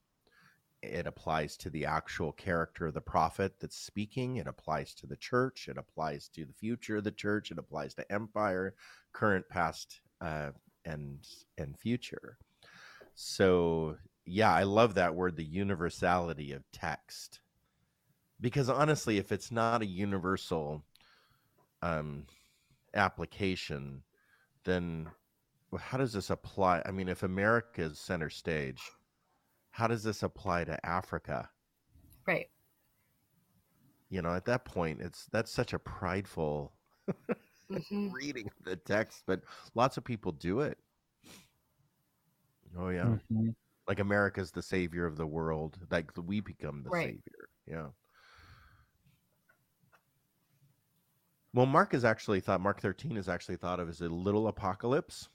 [0.82, 5.18] it applies to the actual character of the prophet that's speaking, it applies to the
[5.18, 8.76] church, it applies to the future of the church, it applies to empire,
[9.13, 10.52] current, past, uh,
[10.86, 12.38] and and future.
[13.15, 17.42] So yeah, I love that word, the universality of text.
[18.42, 20.86] Because honestly, if it's not a universal
[21.82, 22.26] um,
[22.94, 24.04] application,
[24.63, 25.10] then
[25.78, 26.82] how does this apply?
[26.86, 28.82] I mean, if America is center stage,
[29.80, 31.50] how does this apply to Africa?
[32.28, 32.50] Right.
[34.10, 36.74] You know, at that point, it's that's such a prideful
[37.72, 38.12] mm-hmm.
[38.13, 39.42] reading of the text, but
[39.76, 40.78] lots of people do it.
[42.78, 43.04] Oh yeah.
[43.04, 43.50] Mm-hmm
[43.89, 47.08] like America's the savior of the world, like we become the right.
[47.08, 47.50] savior.
[47.65, 47.88] Yeah.
[51.56, 55.28] Well, Mark is actually thought Mark 13 is actually thought of as a little apocalypse.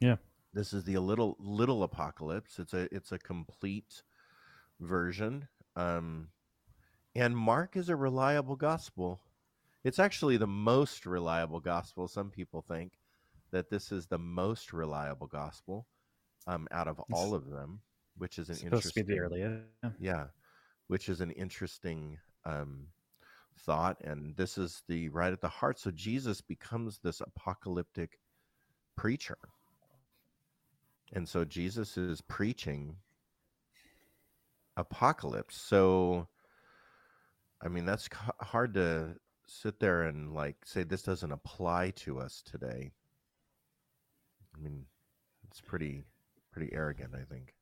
[0.00, 0.16] Yeah.
[0.52, 2.58] This is the little little apocalypse.
[2.58, 4.02] It's a it's a complete
[4.80, 5.48] version.
[5.76, 6.28] Um
[7.14, 9.20] and Mark is a reliable gospel.
[9.82, 12.06] It's actually the most reliable gospel.
[12.06, 12.92] Some people think
[13.50, 15.86] that this is the most reliable gospel
[16.46, 17.80] um, out of all of them
[18.20, 19.64] which is an supposed interesting, to be the earliest.
[19.98, 20.26] Yeah,
[20.88, 22.86] which is an interesting um,
[23.60, 25.78] thought, and this is the right at the heart.
[25.78, 28.20] So Jesus becomes this apocalyptic
[28.96, 29.38] preacher,
[31.12, 32.96] and so Jesus is preaching
[34.76, 35.56] apocalypse.
[35.56, 36.28] So,
[37.62, 38.08] I mean, that's
[38.40, 42.92] hard to sit there and like say this doesn't apply to us today.
[44.54, 44.86] I mean,
[45.48, 46.04] it's pretty
[46.52, 47.54] pretty arrogant, I think.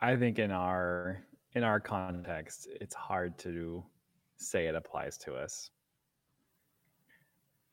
[0.00, 3.82] I think in our in our context, it's hard to
[4.36, 5.70] say it applies to us.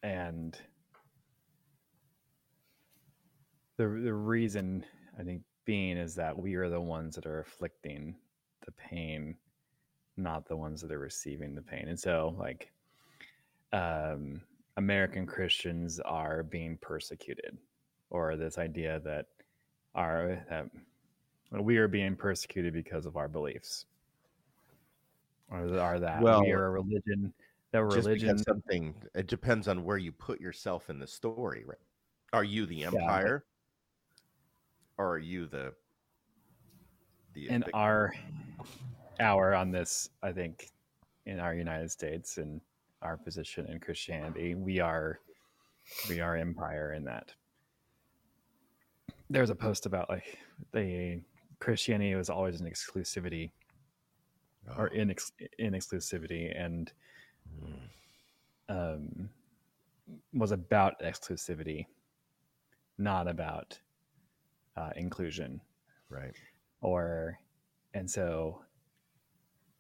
[0.04, 0.58] And
[3.78, 4.86] the the reason
[5.20, 8.16] I think being is that we are the ones that are afflicting
[8.66, 9.36] the pain,
[10.18, 11.88] not the ones that are receiving the pain.
[11.88, 12.72] And so like
[13.74, 14.42] um
[14.78, 17.58] American Christians are being persecuted,
[18.10, 19.28] or this idea that
[19.94, 23.86] are that we are being persecuted because of our beliefs
[25.52, 27.34] or are that well, we are a religion
[27.72, 31.78] that religion something it depends on where you put yourself in the story right
[32.34, 35.04] are you the empire yeah.
[35.04, 35.74] or are you the
[37.34, 38.14] the in the, our
[39.20, 40.70] hour on this i think
[41.26, 42.62] in our united states and
[43.02, 45.20] our position in christianity we are
[46.10, 47.34] we are empire in that
[49.32, 50.38] there's a post about like
[50.74, 51.22] the
[51.60, 53.52] Christianity was always an exclusivity
[54.70, 54.82] oh.
[54.82, 55.16] or in
[55.58, 56.92] in exclusivity and.
[58.70, 59.30] Um,
[60.34, 61.86] was about exclusivity,
[62.98, 63.80] not about
[64.78, 65.62] uh, inclusion.
[66.10, 66.36] Right.
[66.82, 67.38] Or,
[67.94, 68.62] and so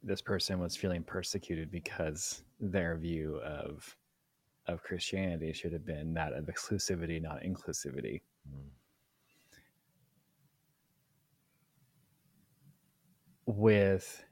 [0.03, 3.95] this person was feeling persecuted because their view of
[4.67, 8.22] of Christianity should have been that of exclusivity, not inclusivity.
[8.47, 8.69] Mm.
[13.57, 14.24] with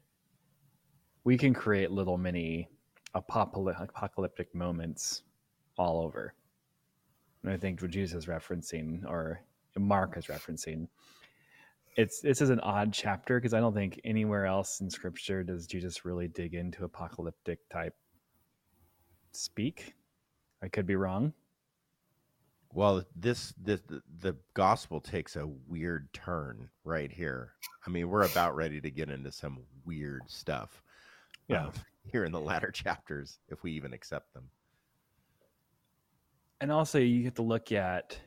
[1.23, 2.69] we can create little mini
[3.15, 5.23] apocalyptic moments
[5.77, 6.33] all over.
[7.43, 9.41] And I think what Jesus is referencing, or
[9.77, 10.87] Mark is referencing,
[11.97, 15.67] it's this is an odd chapter because I don't think anywhere else in Scripture does
[15.67, 17.95] Jesus really dig into apocalyptic type
[19.33, 19.95] speak.
[20.63, 21.33] I could be wrong,
[22.73, 27.53] Well, this this the, the gospel takes a weird turn right here.
[27.87, 30.83] I mean, we're about ready to get into some weird stuff.
[31.47, 31.67] Yeah.
[31.67, 31.71] uh,
[32.11, 34.49] here in the latter chapters, if we even accept them.
[36.61, 38.19] and also you have to look at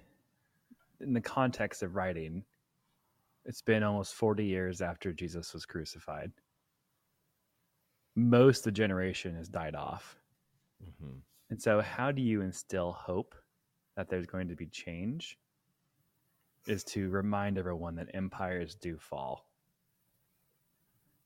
[1.00, 2.44] in the context of writing
[3.44, 6.32] it's been almost 40 years after jesus was crucified.
[8.14, 10.16] Most of the generation has died off.
[11.00, 11.18] Hmm
[11.50, 13.34] and so how do you instill hope
[13.96, 15.38] that there's going to be change?
[16.66, 19.46] Is to remind everyone that empires do fall.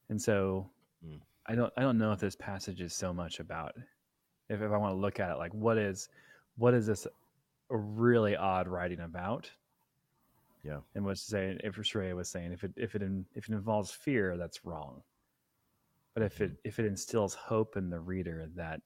[0.09, 0.71] And so
[1.07, 1.21] Mm.
[1.49, 3.73] I don't i don't know if this passage is so much about
[4.49, 6.09] if, if i want to look at it like what is
[6.57, 7.07] what is this
[7.71, 9.51] really odd writing about
[10.63, 10.79] Yeah.
[10.95, 13.91] and what's saying if Shrey was saying if it if it in, if it involves
[13.91, 15.03] fear that's wrong
[16.15, 16.69] but if it mm-hmm.
[16.69, 18.81] if it instills hope in the reader that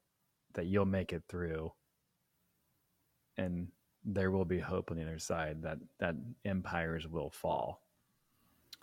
[0.54, 1.72] that you'll make it through
[3.36, 3.68] and
[4.04, 7.82] there will be hope on the other side that that empires will fall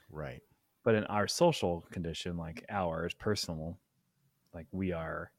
[0.09, 0.41] Right.
[0.88, 3.77] But in our social condition like ours personal
[4.53, 5.29] like we are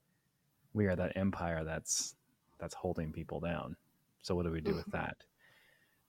[0.75, 2.17] we are that empire that's
[2.59, 3.75] that's holding people down
[4.21, 4.93] so what do we do with Mhm.
[4.93, 5.17] that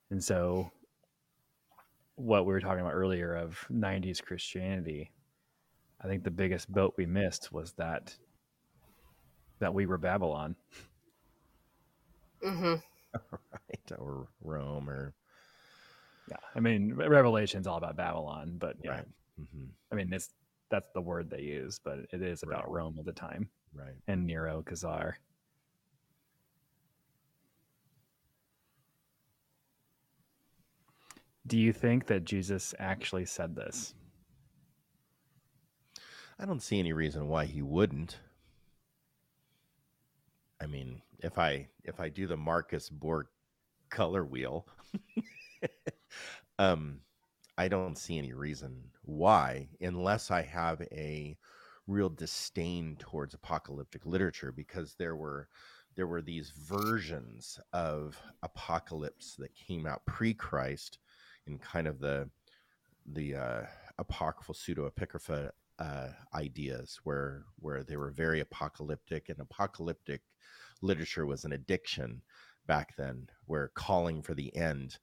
[0.09, 0.69] and so
[2.15, 5.09] what we were talking about earlier of 90s christianity
[6.01, 8.17] i think the biggest boat we missed was that
[9.59, 10.57] that we were babylon
[12.43, 12.75] mm-hmm.
[13.13, 13.91] Right.
[13.97, 15.13] Or Rome or
[16.27, 19.05] yeah i mean revelation's all about babylon but yeah right.
[19.55, 20.29] Hmm i mean it's
[20.71, 22.73] that's the word they use but it is about Right.
[22.73, 23.95] rome at the time Right.
[24.07, 25.17] and nero caesar
[31.47, 33.93] do you think that jesus actually said this
[36.39, 38.19] I don't see any reason why he wouldn't.
[40.61, 43.27] I mean, if I if I do the Marcus Borg
[43.89, 44.67] color wheel,
[46.59, 47.01] um,
[47.57, 51.37] I don't see any reason why, unless I have a
[51.87, 55.47] real disdain towards apocalyptic literature, because there were
[55.95, 60.99] there were these versions of apocalypse that came out pre-Christ
[61.47, 62.29] in kind of the
[63.05, 63.61] the uh,
[63.97, 70.21] apocryphal pseudo-apocrypha uh, ideas where where they were very apocalyptic and apocalyptic
[70.81, 72.21] literature was an addiction
[72.67, 74.99] back then where calling for the end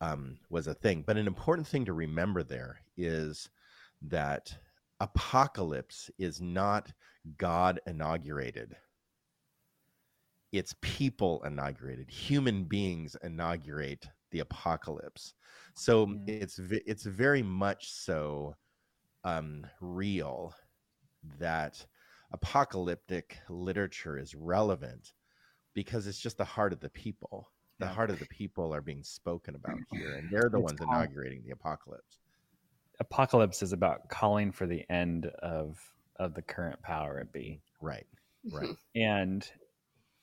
[0.00, 1.02] um, was a thing.
[1.06, 3.50] But an important thing to remember there is
[4.02, 4.58] that
[5.00, 6.92] apocalypse is not
[7.38, 8.76] god inaugurated
[10.52, 15.34] it's people inaugurated human beings inaugurate the apocalypse
[15.74, 16.26] so Yeah.
[16.26, 18.54] it's it's very much so
[19.24, 20.54] um, real
[21.38, 21.86] that
[22.32, 25.14] apocalyptic literature is relevant
[25.74, 27.52] because it's just the heart of the people.
[27.80, 27.88] The Yeah.
[27.88, 31.44] heart of the people are being spoken about here, and they're the It's ones inaugurating
[31.44, 32.21] the apocalypse.
[33.02, 35.76] Apocalypse is about calling for the end of
[36.20, 38.06] of the current power it be Right.
[38.52, 38.76] Right.
[38.94, 39.44] and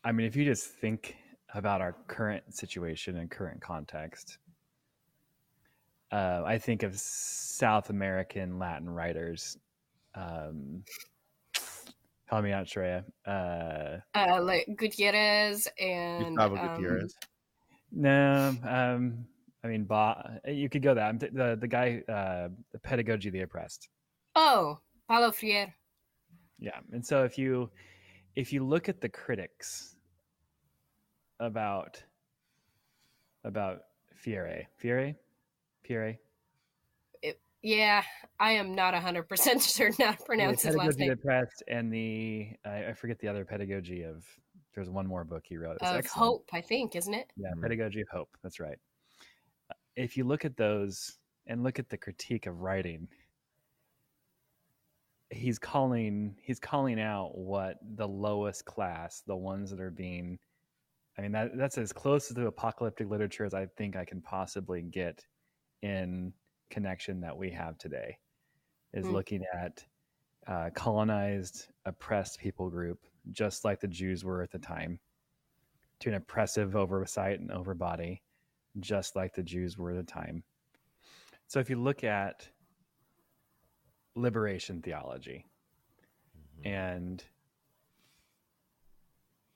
[0.04, 1.16] i mean if you just think
[1.54, 4.38] about our current situation and current context
[6.12, 9.58] uh, i think of south american latin writers
[10.16, 10.84] um
[12.26, 13.04] help me out Sharayah.
[13.26, 17.14] uh Uh, like Gutierrez and Gustavo um, Gutierrez.
[17.92, 19.26] no um
[19.64, 23.30] i mean ba- you could go that I'm th- the the guy uh the pedagogy
[23.30, 23.90] of the oppressed
[24.36, 25.74] Oh, Paulo Freire.
[26.60, 27.70] Yeah, and so if you
[28.36, 29.96] if you look at the critics
[31.40, 32.02] about
[33.44, 33.82] about
[34.16, 35.16] Fiere, Fiere,
[35.84, 36.18] Fiere,
[37.62, 38.04] Yeah,
[38.40, 41.18] I am not hundred percent certain how to pronounce the his last name.
[41.18, 44.26] Press and the I, I forget the other pedagogy of.
[44.76, 45.78] There's one more book he wrote.
[45.82, 46.08] Of excellent.
[46.08, 47.34] Hope, I think, isn't it?
[47.36, 47.50] Yeah.
[47.60, 48.30] Pedagogy of Hope.
[48.44, 48.78] That's right.
[49.96, 51.18] If you look at those
[51.48, 53.08] and look at the critique of writing,
[55.30, 60.40] he's calling he's calling out what the lowest class, the ones that are being
[61.18, 64.82] I mean that that's as close to apocalyptic literature as I think I can possibly
[64.82, 65.26] get
[65.82, 66.34] in
[66.70, 68.18] connection that we have today
[68.94, 69.12] is Hmm.
[69.12, 69.86] looking at
[70.48, 75.00] uh, colonized, oppressed people group, just like the Jews were at the time,
[76.00, 78.22] to an oppressive oversight and overbody,
[78.80, 80.44] just like the Jews were at the time.
[81.48, 82.50] So if you look at
[84.16, 85.46] liberation theology,
[86.38, 86.66] Mhm.
[86.68, 87.24] and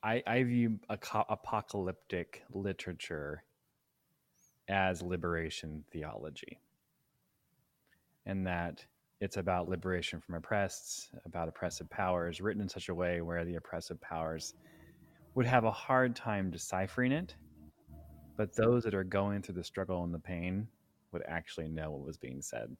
[0.01, 3.43] I, I view aco- apocalyptic literature
[4.67, 6.59] as liberation theology,
[8.25, 8.85] and that
[9.19, 13.55] it's about liberation from oppressed, about oppressive powers, written in such a way where the
[13.55, 14.55] oppressive powers
[15.35, 17.35] would have a hard time deciphering it,
[18.35, 20.67] but those that are going through the struggle and the pain
[21.11, 22.75] would actually know what was being said.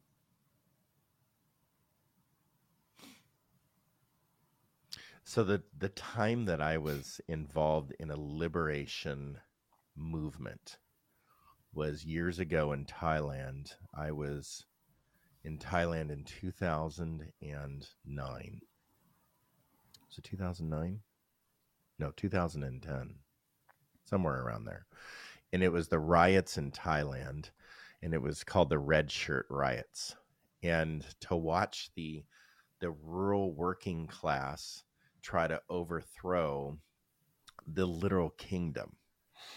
[5.24, 9.40] So the the time that I was involved in a liberation
[9.96, 10.78] movement
[11.74, 13.74] was years ago in Thailand.
[13.96, 14.66] I was
[15.44, 18.62] in Thailand in 2009.
[20.10, 21.00] So 2009?
[22.00, 23.16] No, 2010.
[24.06, 24.86] Somewhere around there.
[25.54, 27.52] And it was the riots in Thailand
[28.04, 30.18] and it was called the Red Shirt Riots.
[30.62, 32.26] And to watch the
[32.80, 34.84] the rural working class
[35.22, 36.78] try to overthrow
[37.66, 38.98] the literal kingdom,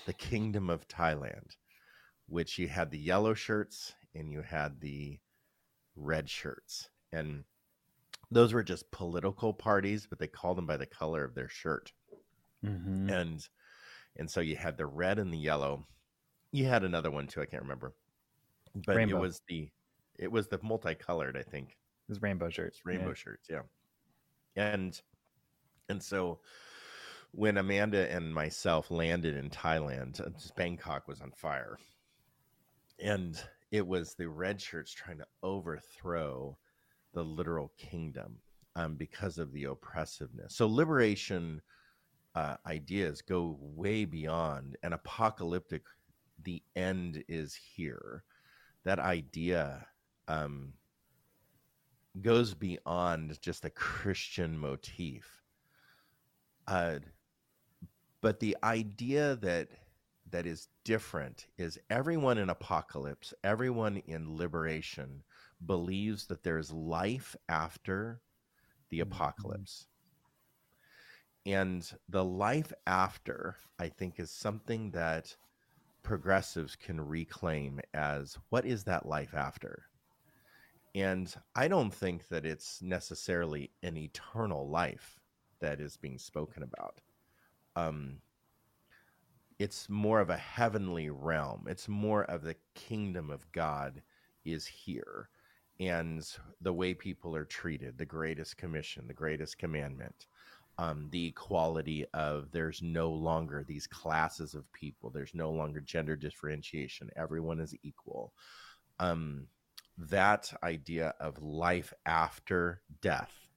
[0.05, 1.57] the kingdom of Thailand,
[2.28, 5.18] which you had the yellow shirts and you had the
[5.97, 6.88] red shirts.
[7.12, 7.42] And
[8.30, 11.92] those were just political parties, but they called them by the color of their shirt.
[12.64, 13.11] Mm-hmm.
[13.11, 13.49] And
[14.18, 15.86] and so you had the red and the yellow.
[16.52, 17.94] You had another one too, I can't remember.
[18.86, 19.16] But rainbow.
[19.16, 19.68] it was the
[20.18, 21.70] it was the multicolored, I think.
[21.70, 22.80] It was rainbow shirts.
[22.84, 23.14] Rainbow yeah.
[23.14, 23.62] shirts, yeah.
[24.56, 25.00] And
[25.88, 26.40] and so
[27.32, 31.78] when Amanda and myself landed in Thailand, uh, Bangkok was on fire.
[32.98, 33.38] And
[33.70, 36.56] it was the red shirts trying to overthrow
[37.12, 38.36] the literal kingdom
[38.74, 40.56] um, because of the oppressiveness.
[40.56, 41.60] So liberation
[42.37, 45.82] uh, ideas go way beyond an apocalyptic.
[46.45, 48.24] The end is here.
[48.84, 49.87] That idea
[50.28, 50.74] um,
[52.20, 55.43] goes beyond just a Christian motif.
[56.68, 56.99] Uh,
[58.20, 59.68] but the idea that
[60.30, 65.22] that is different is everyone in apocalypse, everyone in liberation
[65.64, 68.20] believes that there's life after
[68.91, 69.11] the mm-hmm.
[69.11, 69.87] apocalypse.
[71.47, 75.36] And the life after, I think, is something that
[76.03, 79.84] progressives can reclaim as what is that life after?
[80.94, 85.20] And I don't think that it's necessarily an eternal life
[85.61, 87.01] that is being spoken about.
[87.76, 88.16] Um,
[89.59, 91.66] it's more of a heavenly realm.
[91.68, 94.03] It's more of the kingdom of God
[94.44, 95.28] is here
[95.78, 96.26] and
[96.61, 100.26] the way people are treated, the greatest commission, the greatest commandment,
[100.79, 106.16] um, the equality of there's no longer these classes of people, there's no longer gender
[106.16, 108.33] differentiation, everyone is equal.
[108.99, 109.47] Um,
[109.99, 113.49] that idea of life after death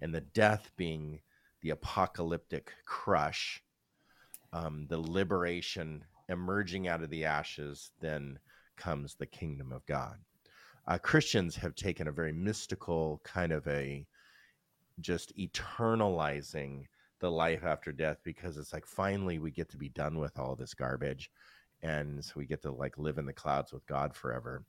[0.00, 1.20] and the death being
[1.62, 3.62] the apocalyptic crush
[4.54, 8.38] um, the liberation emerging out of the ashes, then
[8.76, 10.16] comes the kingdom of God.
[10.86, 14.06] Uh, Christians have taken a very mystical kind of a
[15.00, 16.84] just eternalizing
[17.20, 20.54] the life after death because it's like finally we get to be done with all
[20.54, 21.30] this garbage
[21.82, 24.64] and so we get to like live in the clouds with God forever.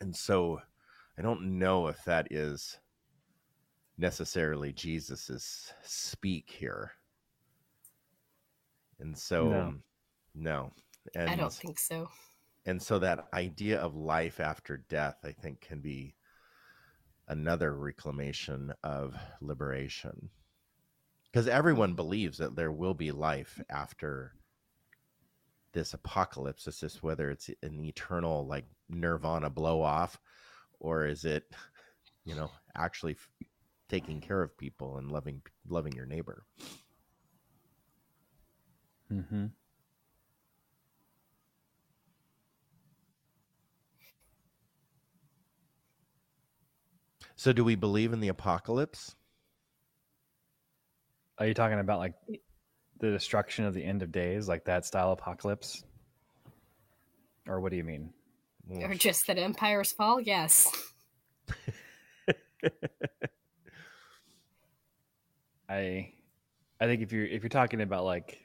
[0.00, 0.60] And so
[1.18, 2.78] I don't know if that is
[3.98, 6.92] necessarily Jesus's speak here.
[8.98, 9.74] And so, no,
[10.34, 10.72] no.
[11.14, 12.08] And, I don't think so.
[12.64, 16.14] And so that idea of life after death, I think, can be
[17.32, 20.28] another reclamation of liberation.
[21.24, 24.32] Because everyone believes that there will be life after
[25.72, 26.66] this apocalypse.
[26.66, 30.20] It's just whether it's an eternal, like nirvana blow off,
[30.78, 31.44] or is it,
[32.24, 33.16] you know, actually
[33.88, 36.44] taking care of people and loving loving your neighbor.
[39.10, 39.46] Mm-hmm.
[47.42, 49.16] So, do we believe in the apocalypse?
[51.38, 52.14] Are you talking about like
[53.00, 55.82] the destruction of the end of days, like that style apocalypse?
[57.48, 58.10] Or what do you mean?
[58.70, 60.20] Or just that empires fall?
[60.20, 60.70] Yes.
[65.68, 66.12] I
[66.80, 68.38] I think if you're if you're talking about like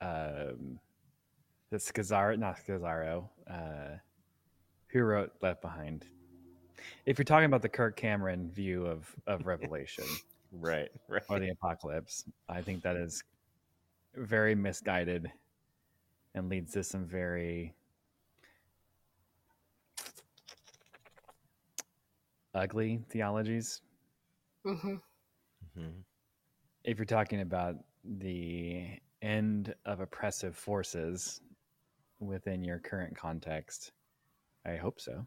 [0.00, 0.80] um,
[1.70, 3.98] the Scazzero, not Scazzero, uh,
[4.86, 6.06] who wrote Left Behind.
[7.06, 10.04] If you're talking about the Kirk Cameron view of of Revelation,
[10.52, 13.22] right, right, or the apocalypse, I think that is
[14.14, 15.30] very misguided
[16.34, 17.74] and leads to some very
[22.54, 23.80] ugly theologies.
[24.66, 24.94] Mm-hmm.
[25.78, 26.00] Mm-hmm.
[26.84, 31.40] If you're talking about the end of oppressive forces
[32.20, 33.92] within your current context?
[34.64, 35.26] I hope so.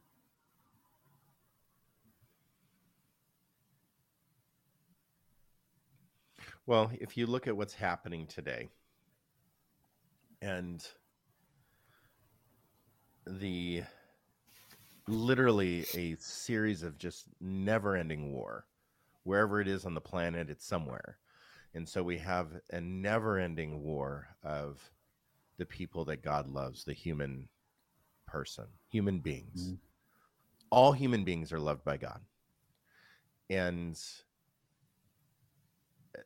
[6.66, 8.70] Well, if you look at what's happening today,
[10.42, 10.86] and
[13.26, 13.84] the
[15.08, 18.66] literally a series of just never-ending war.
[19.24, 21.18] Wherever it is on the planet, it's somewhere.
[21.74, 24.82] And so we have a never-ending war of
[25.58, 27.48] the people that God loves, the human
[28.26, 29.66] person, human beings.
[29.66, 29.76] Mm-hmm.
[30.72, 32.22] All human beings are loved by God.
[33.50, 34.00] And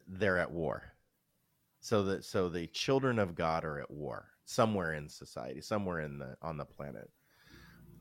[0.07, 0.83] they're at war.
[1.81, 6.17] So that so the children of God are at war somewhere in society, somewhere in
[6.17, 7.09] the on the planet.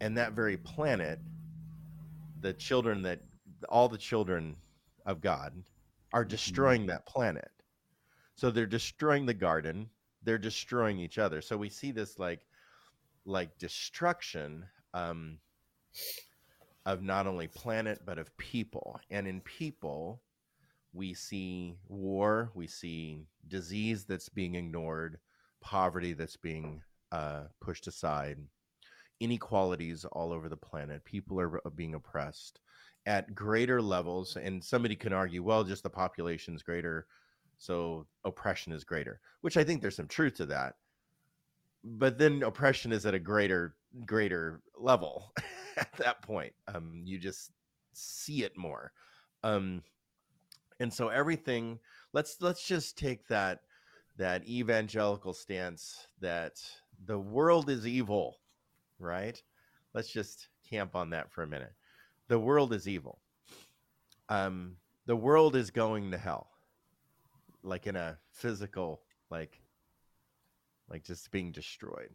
[0.01, 1.21] And that very planet,
[2.41, 3.21] the children that
[3.69, 4.57] all the children
[5.07, 5.53] of God
[6.13, 7.51] are destroying that planet.
[8.37, 9.89] So they're destroying the garden,
[10.23, 11.41] they're destroying each other.
[11.41, 12.47] So we see this like
[13.27, 15.39] like destruction um
[16.87, 19.01] of not only planet but of people.
[19.11, 20.21] And in people,
[20.95, 25.19] we see war, we see disease that's being ignored,
[25.61, 26.81] poverty that's being
[27.13, 28.39] uh, pushed aside,
[29.21, 31.05] inequalities all over the planet.
[31.05, 32.61] People are being oppressed
[33.07, 34.37] at greater levels.
[34.37, 37.07] And somebody can argue, well, just the population is greater,
[37.59, 40.75] so oppression is greater, which I think there's some truth to that.
[41.83, 43.75] But then oppression is at a greater
[44.07, 45.33] greater level
[45.77, 46.53] at that point.
[46.73, 47.51] Um, you just
[47.93, 48.93] see it more.
[49.43, 49.83] Um,
[50.85, 51.79] and so everything
[52.13, 53.61] let's let's just take that
[54.19, 56.61] that evangelical stance that
[57.07, 58.37] the world is evil,
[58.99, 59.43] right?
[59.95, 61.73] Let's just camp on that for a minute.
[62.29, 63.19] The world is evil.
[64.29, 64.77] Um,
[65.07, 66.51] the world is going to hell,
[67.63, 69.63] like in a physical, like,
[70.91, 72.11] like just being destroyed.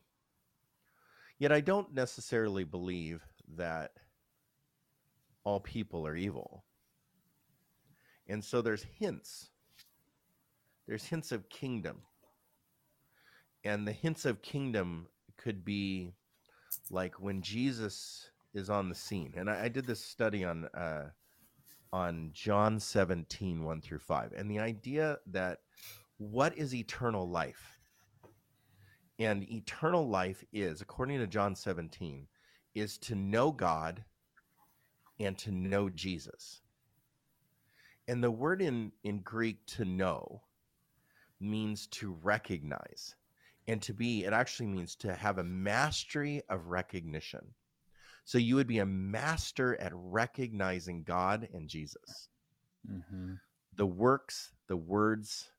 [1.39, 3.24] Yet I don't necessarily believe
[3.57, 3.93] that
[5.43, 6.63] all people are evil.
[8.30, 9.49] And so there's hints
[10.89, 12.01] there's hints of kingdom.
[13.63, 15.05] And the hints of kingdom
[15.38, 16.15] could be
[16.89, 19.36] like when Jesus is on the scene.
[19.38, 21.11] And I, I did this study on uh,
[21.93, 24.34] on John 17, 1 through 5.
[24.36, 25.59] And the idea that
[26.17, 27.77] what is eternal life?
[29.19, 32.27] And eternal life is, according to John 17,
[32.73, 34.03] is to know God
[35.19, 36.61] and to know Jesus.
[38.10, 40.41] And the word in, in Greek to know
[41.39, 43.16] means to recognize.
[43.68, 47.53] And to be it actually means to have a mastery of recognition.
[48.26, 52.30] So you would be a master at recognizing god and jesus.
[52.89, 53.34] Mm-hmm.
[53.76, 55.49] the works the words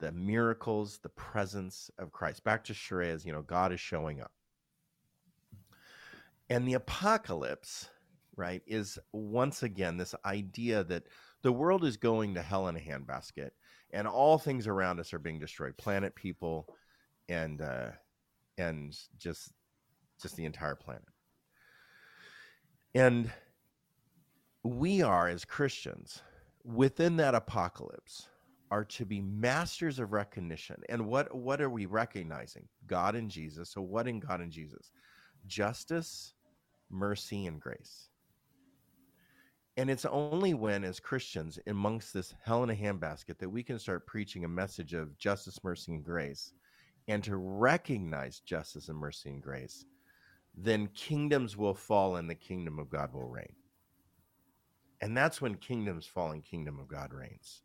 [0.00, 2.42] the miracles the presence of christ.
[2.42, 4.32] Back to Sharayah's, you know god is showing up.
[6.50, 7.88] And the apocalypse
[8.34, 11.04] right is once again this idea that
[11.42, 13.50] the world is going to hell in a handbasket
[13.92, 16.66] and all things around us are being destroyed planet people
[17.28, 17.90] and uh
[18.56, 19.52] and just
[20.20, 21.04] just the entire planet.
[22.94, 23.30] And
[24.64, 26.22] we are as christians
[26.64, 28.28] within that apocalypse
[28.70, 30.82] are to be masters of recognition.
[30.88, 32.68] And what what are we recognizing?
[32.86, 33.70] God and jesus.
[33.70, 34.90] So what in god and jesus?
[35.46, 36.34] Justice
[36.90, 38.08] mercy and grace
[39.78, 43.78] and it's only when, as Christians, amongst this hell in a handbasket, that we can
[43.78, 46.52] start preaching a message of justice, mercy, and grace,
[47.06, 49.84] and to recognize justice and mercy and grace,
[50.56, 53.54] then kingdoms will fall and the kingdom of God will reign.
[55.00, 57.62] And that's when kingdoms fall and kingdom of God reigns.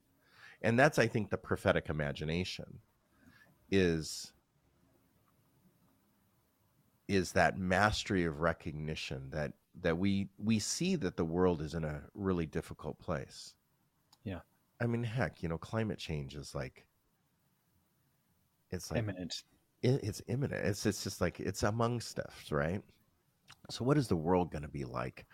[0.62, 2.78] And that's, I think, the prophetic imagination
[3.72, 4.32] is
[7.08, 9.52] is that mastery of recognition that
[9.82, 13.54] that we we see that the world is in a really difficult place.
[14.24, 14.40] Yeah.
[14.82, 16.86] I mean, heck, you know, climate change is like
[18.72, 19.44] it's like imminent.
[19.82, 20.66] It, it's imminent.
[20.66, 22.82] It's it's just like it's amongst us, right?
[23.70, 25.26] So what is the world going to be like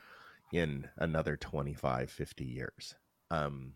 [0.53, 2.95] in another 25, 50 years?
[3.31, 3.73] Um,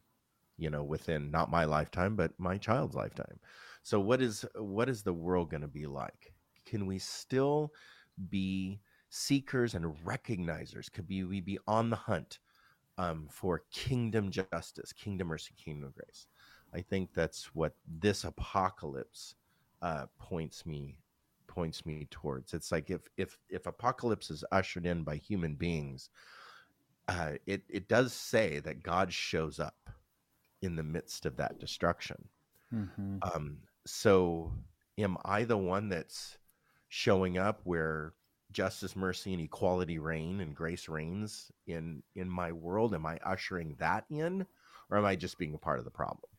[0.57, 3.39] you know, within not my lifetime, but my child's lifetime.
[3.82, 6.34] So what is what is the world going to be like?
[6.66, 7.74] Can we still
[8.30, 8.80] be
[9.14, 12.39] seekers and recognizers could be we be on the hunt
[12.97, 16.26] um, for kingdom justice, kingdom mercy, kingdom grace.
[16.74, 19.36] I think that's what this apocalypse
[19.84, 20.97] uh, points me
[21.45, 22.55] points me towards.
[22.55, 26.09] It's like if if if apocalypse is ushered in by human beings,
[27.07, 29.91] uh, it it does say that God shows up
[30.64, 32.18] in the midst of that destruction.
[32.74, 33.18] Mm-hmm.
[33.22, 34.51] Um, so,
[34.97, 36.39] am I the one that's
[36.89, 38.14] showing up where
[38.54, 42.93] justice, mercy, and equality reign and grace reigns in in my world?
[42.93, 44.45] Am I ushering that in,
[44.89, 46.30] or am I just being a part of the problem?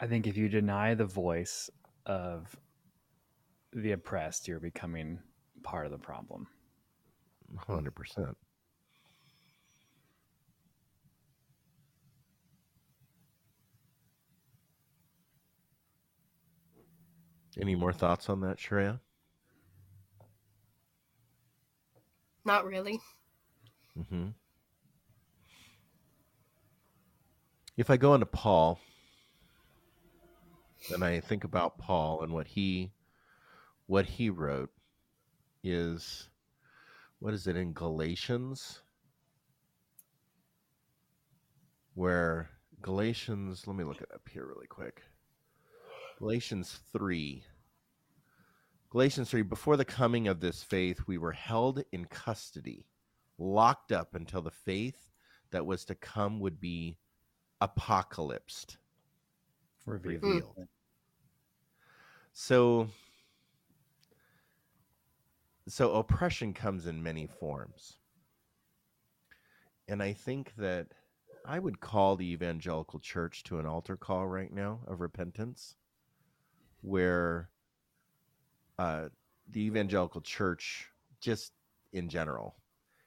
[0.00, 1.70] I think if you deny the voice
[2.06, 2.56] of
[3.72, 5.18] the oppressed, you're becoming
[5.62, 6.46] part of the problem.
[7.68, 8.34] 100%.
[17.58, 19.00] Any more thoughts on that, Sharayah?
[22.44, 23.00] Not really.
[23.98, 24.28] Mm-hmm.
[27.76, 28.78] If I go into Paul,
[30.92, 32.92] and I think about Paul and what he
[33.86, 34.70] what he wrote
[35.62, 36.28] is
[37.18, 38.80] what is it in Galatians
[41.94, 42.48] where
[42.80, 45.02] Galatians let me look it up here really quick.
[46.20, 47.42] Galatians 3
[48.90, 52.84] Galatians 3 Before the coming of this faith we were held in custody
[53.38, 55.10] locked up until the faith
[55.50, 56.98] that was to come would be
[57.62, 58.76] apocalypsed
[59.86, 60.22] Revealed.
[60.22, 60.52] revealed.
[60.56, 60.62] Hmm.
[62.32, 62.88] So
[65.68, 67.96] so oppression comes in many forms.
[69.88, 70.88] And I think that
[71.46, 75.76] I would call the evangelical church to an altar call right now of repentance
[76.82, 77.48] where
[78.78, 79.08] uh,
[79.50, 80.88] the evangelical church
[81.20, 81.52] just
[81.92, 82.56] in general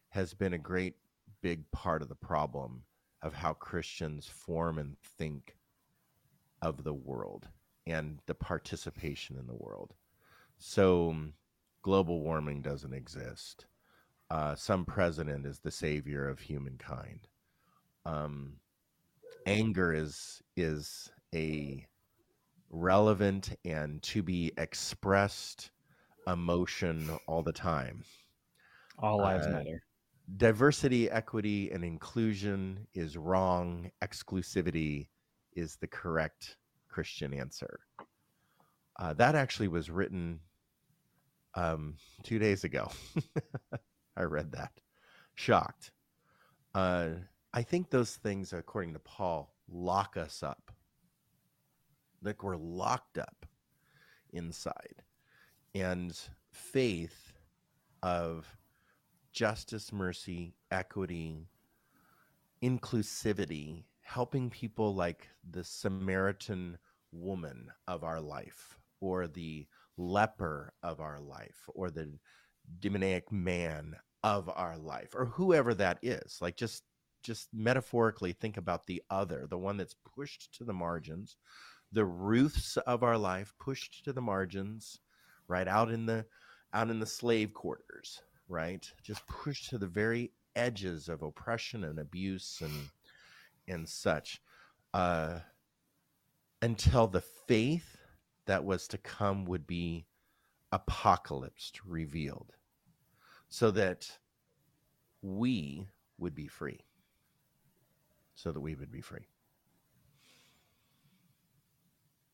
[0.10, 0.96] has been a great
[1.42, 2.84] big part of the problem
[3.22, 5.56] of how Christians form and think
[6.62, 7.48] of the world
[7.88, 9.94] and the participation in the world.
[10.58, 11.34] So, um,
[11.82, 13.66] global warming doesn't exist.
[14.30, 17.28] Uh, some president is the savior of humankind.
[18.06, 18.54] Um,
[19.46, 21.86] anger is is a
[22.74, 25.70] relevant and to be expressed
[26.28, 28.04] emotion all the time.
[29.00, 29.84] All lives Uh, matter.
[30.38, 33.92] Diversity, equity, and inclusion is wrong.
[34.02, 35.10] Exclusivity
[35.54, 36.58] is the correct
[36.88, 37.82] Christian answer.
[38.98, 40.40] Uh, that actually was written
[41.56, 42.90] um, two days ago.
[44.18, 44.72] I read that.
[45.36, 45.92] Shocked.
[46.74, 47.10] Uh,
[47.54, 50.72] I think those things, according to Paul, lock us up.
[52.24, 53.46] Like we're locked up
[54.32, 55.04] inside.
[55.76, 56.18] And
[56.52, 57.34] faith
[58.02, 58.48] of
[59.32, 61.48] justice, mercy, equity,
[62.62, 66.78] inclusivity, helping people like the Samaritan
[67.12, 69.66] woman of our life, or the
[69.98, 72.18] leper of our life, or the
[72.80, 76.38] demoniac man of our life, or whoever that is.
[76.42, 76.84] Like just
[77.24, 81.38] just metaphorically think about the other, the one that's pushed to the margins,
[81.94, 85.00] the Ruths of our life pushed to the margins,
[85.48, 86.26] right out in the
[86.74, 88.92] out in the slave quarters, right?
[89.04, 92.90] Just pushed to the very edges of oppression and abuse and
[93.68, 94.42] and such
[94.94, 95.40] uh,
[96.62, 97.98] until the faith
[98.46, 100.06] that was to come would be
[100.72, 102.52] apocalypsed, revealed,
[103.50, 104.10] so that
[105.22, 105.88] we
[106.18, 106.80] would be free.
[108.36, 109.28] So that we would be free.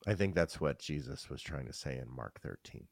[0.09, 2.87] I think that's what Jesus was trying to say in Mark 13.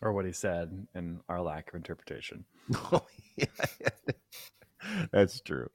[0.00, 2.46] Or what he said in our lack of interpretation.
[2.92, 3.06] Oh,
[3.36, 3.44] yeah.
[5.12, 5.68] That's true.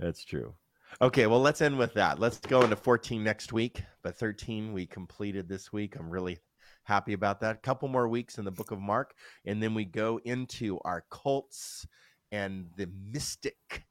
[0.00, 0.52] That's true.
[1.00, 2.18] Okay, well, let's end with that.
[2.18, 5.94] Let's go into 14 next week, but 13 we completed this week.
[5.96, 6.38] I'm really
[6.82, 7.54] happy about that.
[7.54, 9.14] A couple more weeks in the book of Mark,
[9.46, 11.86] and then we go into our cults
[12.32, 13.84] and the mystic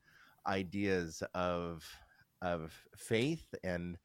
[0.46, 1.86] ideas of
[2.42, 3.98] of faith and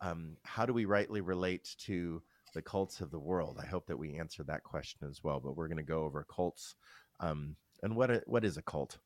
[0.00, 2.22] um, how do we rightly relate to
[2.54, 3.58] the cults of the world?
[3.62, 5.40] I hope that we answer that question as well.
[5.40, 6.74] But we're going to go over cults
[7.20, 8.98] um, and what a, what is a cult?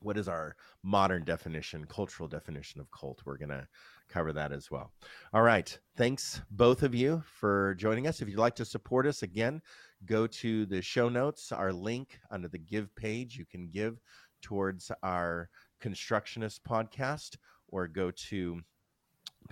[0.00, 3.22] What is our modern definition, cultural definition of cult?
[3.24, 3.68] We're going to
[4.08, 4.92] cover that as well.
[5.32, 5.78] All right.
[5.96, 8.20] Thanks, both of you, for joining us.
[8.20, 9.62] If you'd like to support us, again,
[10.04, 13.36] go to the show notes, our link under the give page.
[13.36, 14.00] You can give
[14.40, 15.48] towards our
[15.80, 17.36] constructionist podcast
[17.72, 18.60] or go to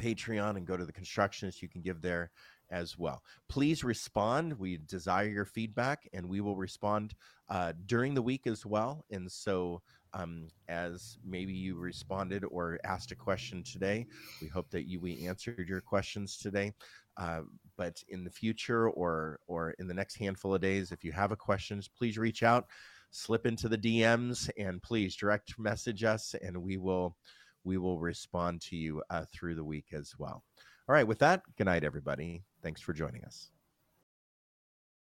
[0.00, 1.62] Patreon and go to the constructionist.
[1.62, 2.30] You can give there
[2.70, 3.22] as well.
[3.48, 4.58] Please respond.
[4.58, 7.14] We desire your feedback and we will respond
[7.48, 9.04] uh, during the week as well.
[9.10, 14.06] And so, um, as maybe you responded or asked a question today,
[14.40, 16.72] we hope that you we answered your questions today.
[17.16, 17.42] Uh,
[17.76, 21.32] but in the future or or in the next handful of days, if you have
[21.32, 22.66] a questions, please reach out,
[23.10, 27.16] slip into the DMs, and please direct message us, and we will
[27.64, 30.44] we will respond to you uh, through the week as well.
[30.88, 32.42] All right, with that, good night, everybody.
[32.62, 33.50] Thanks for joining us.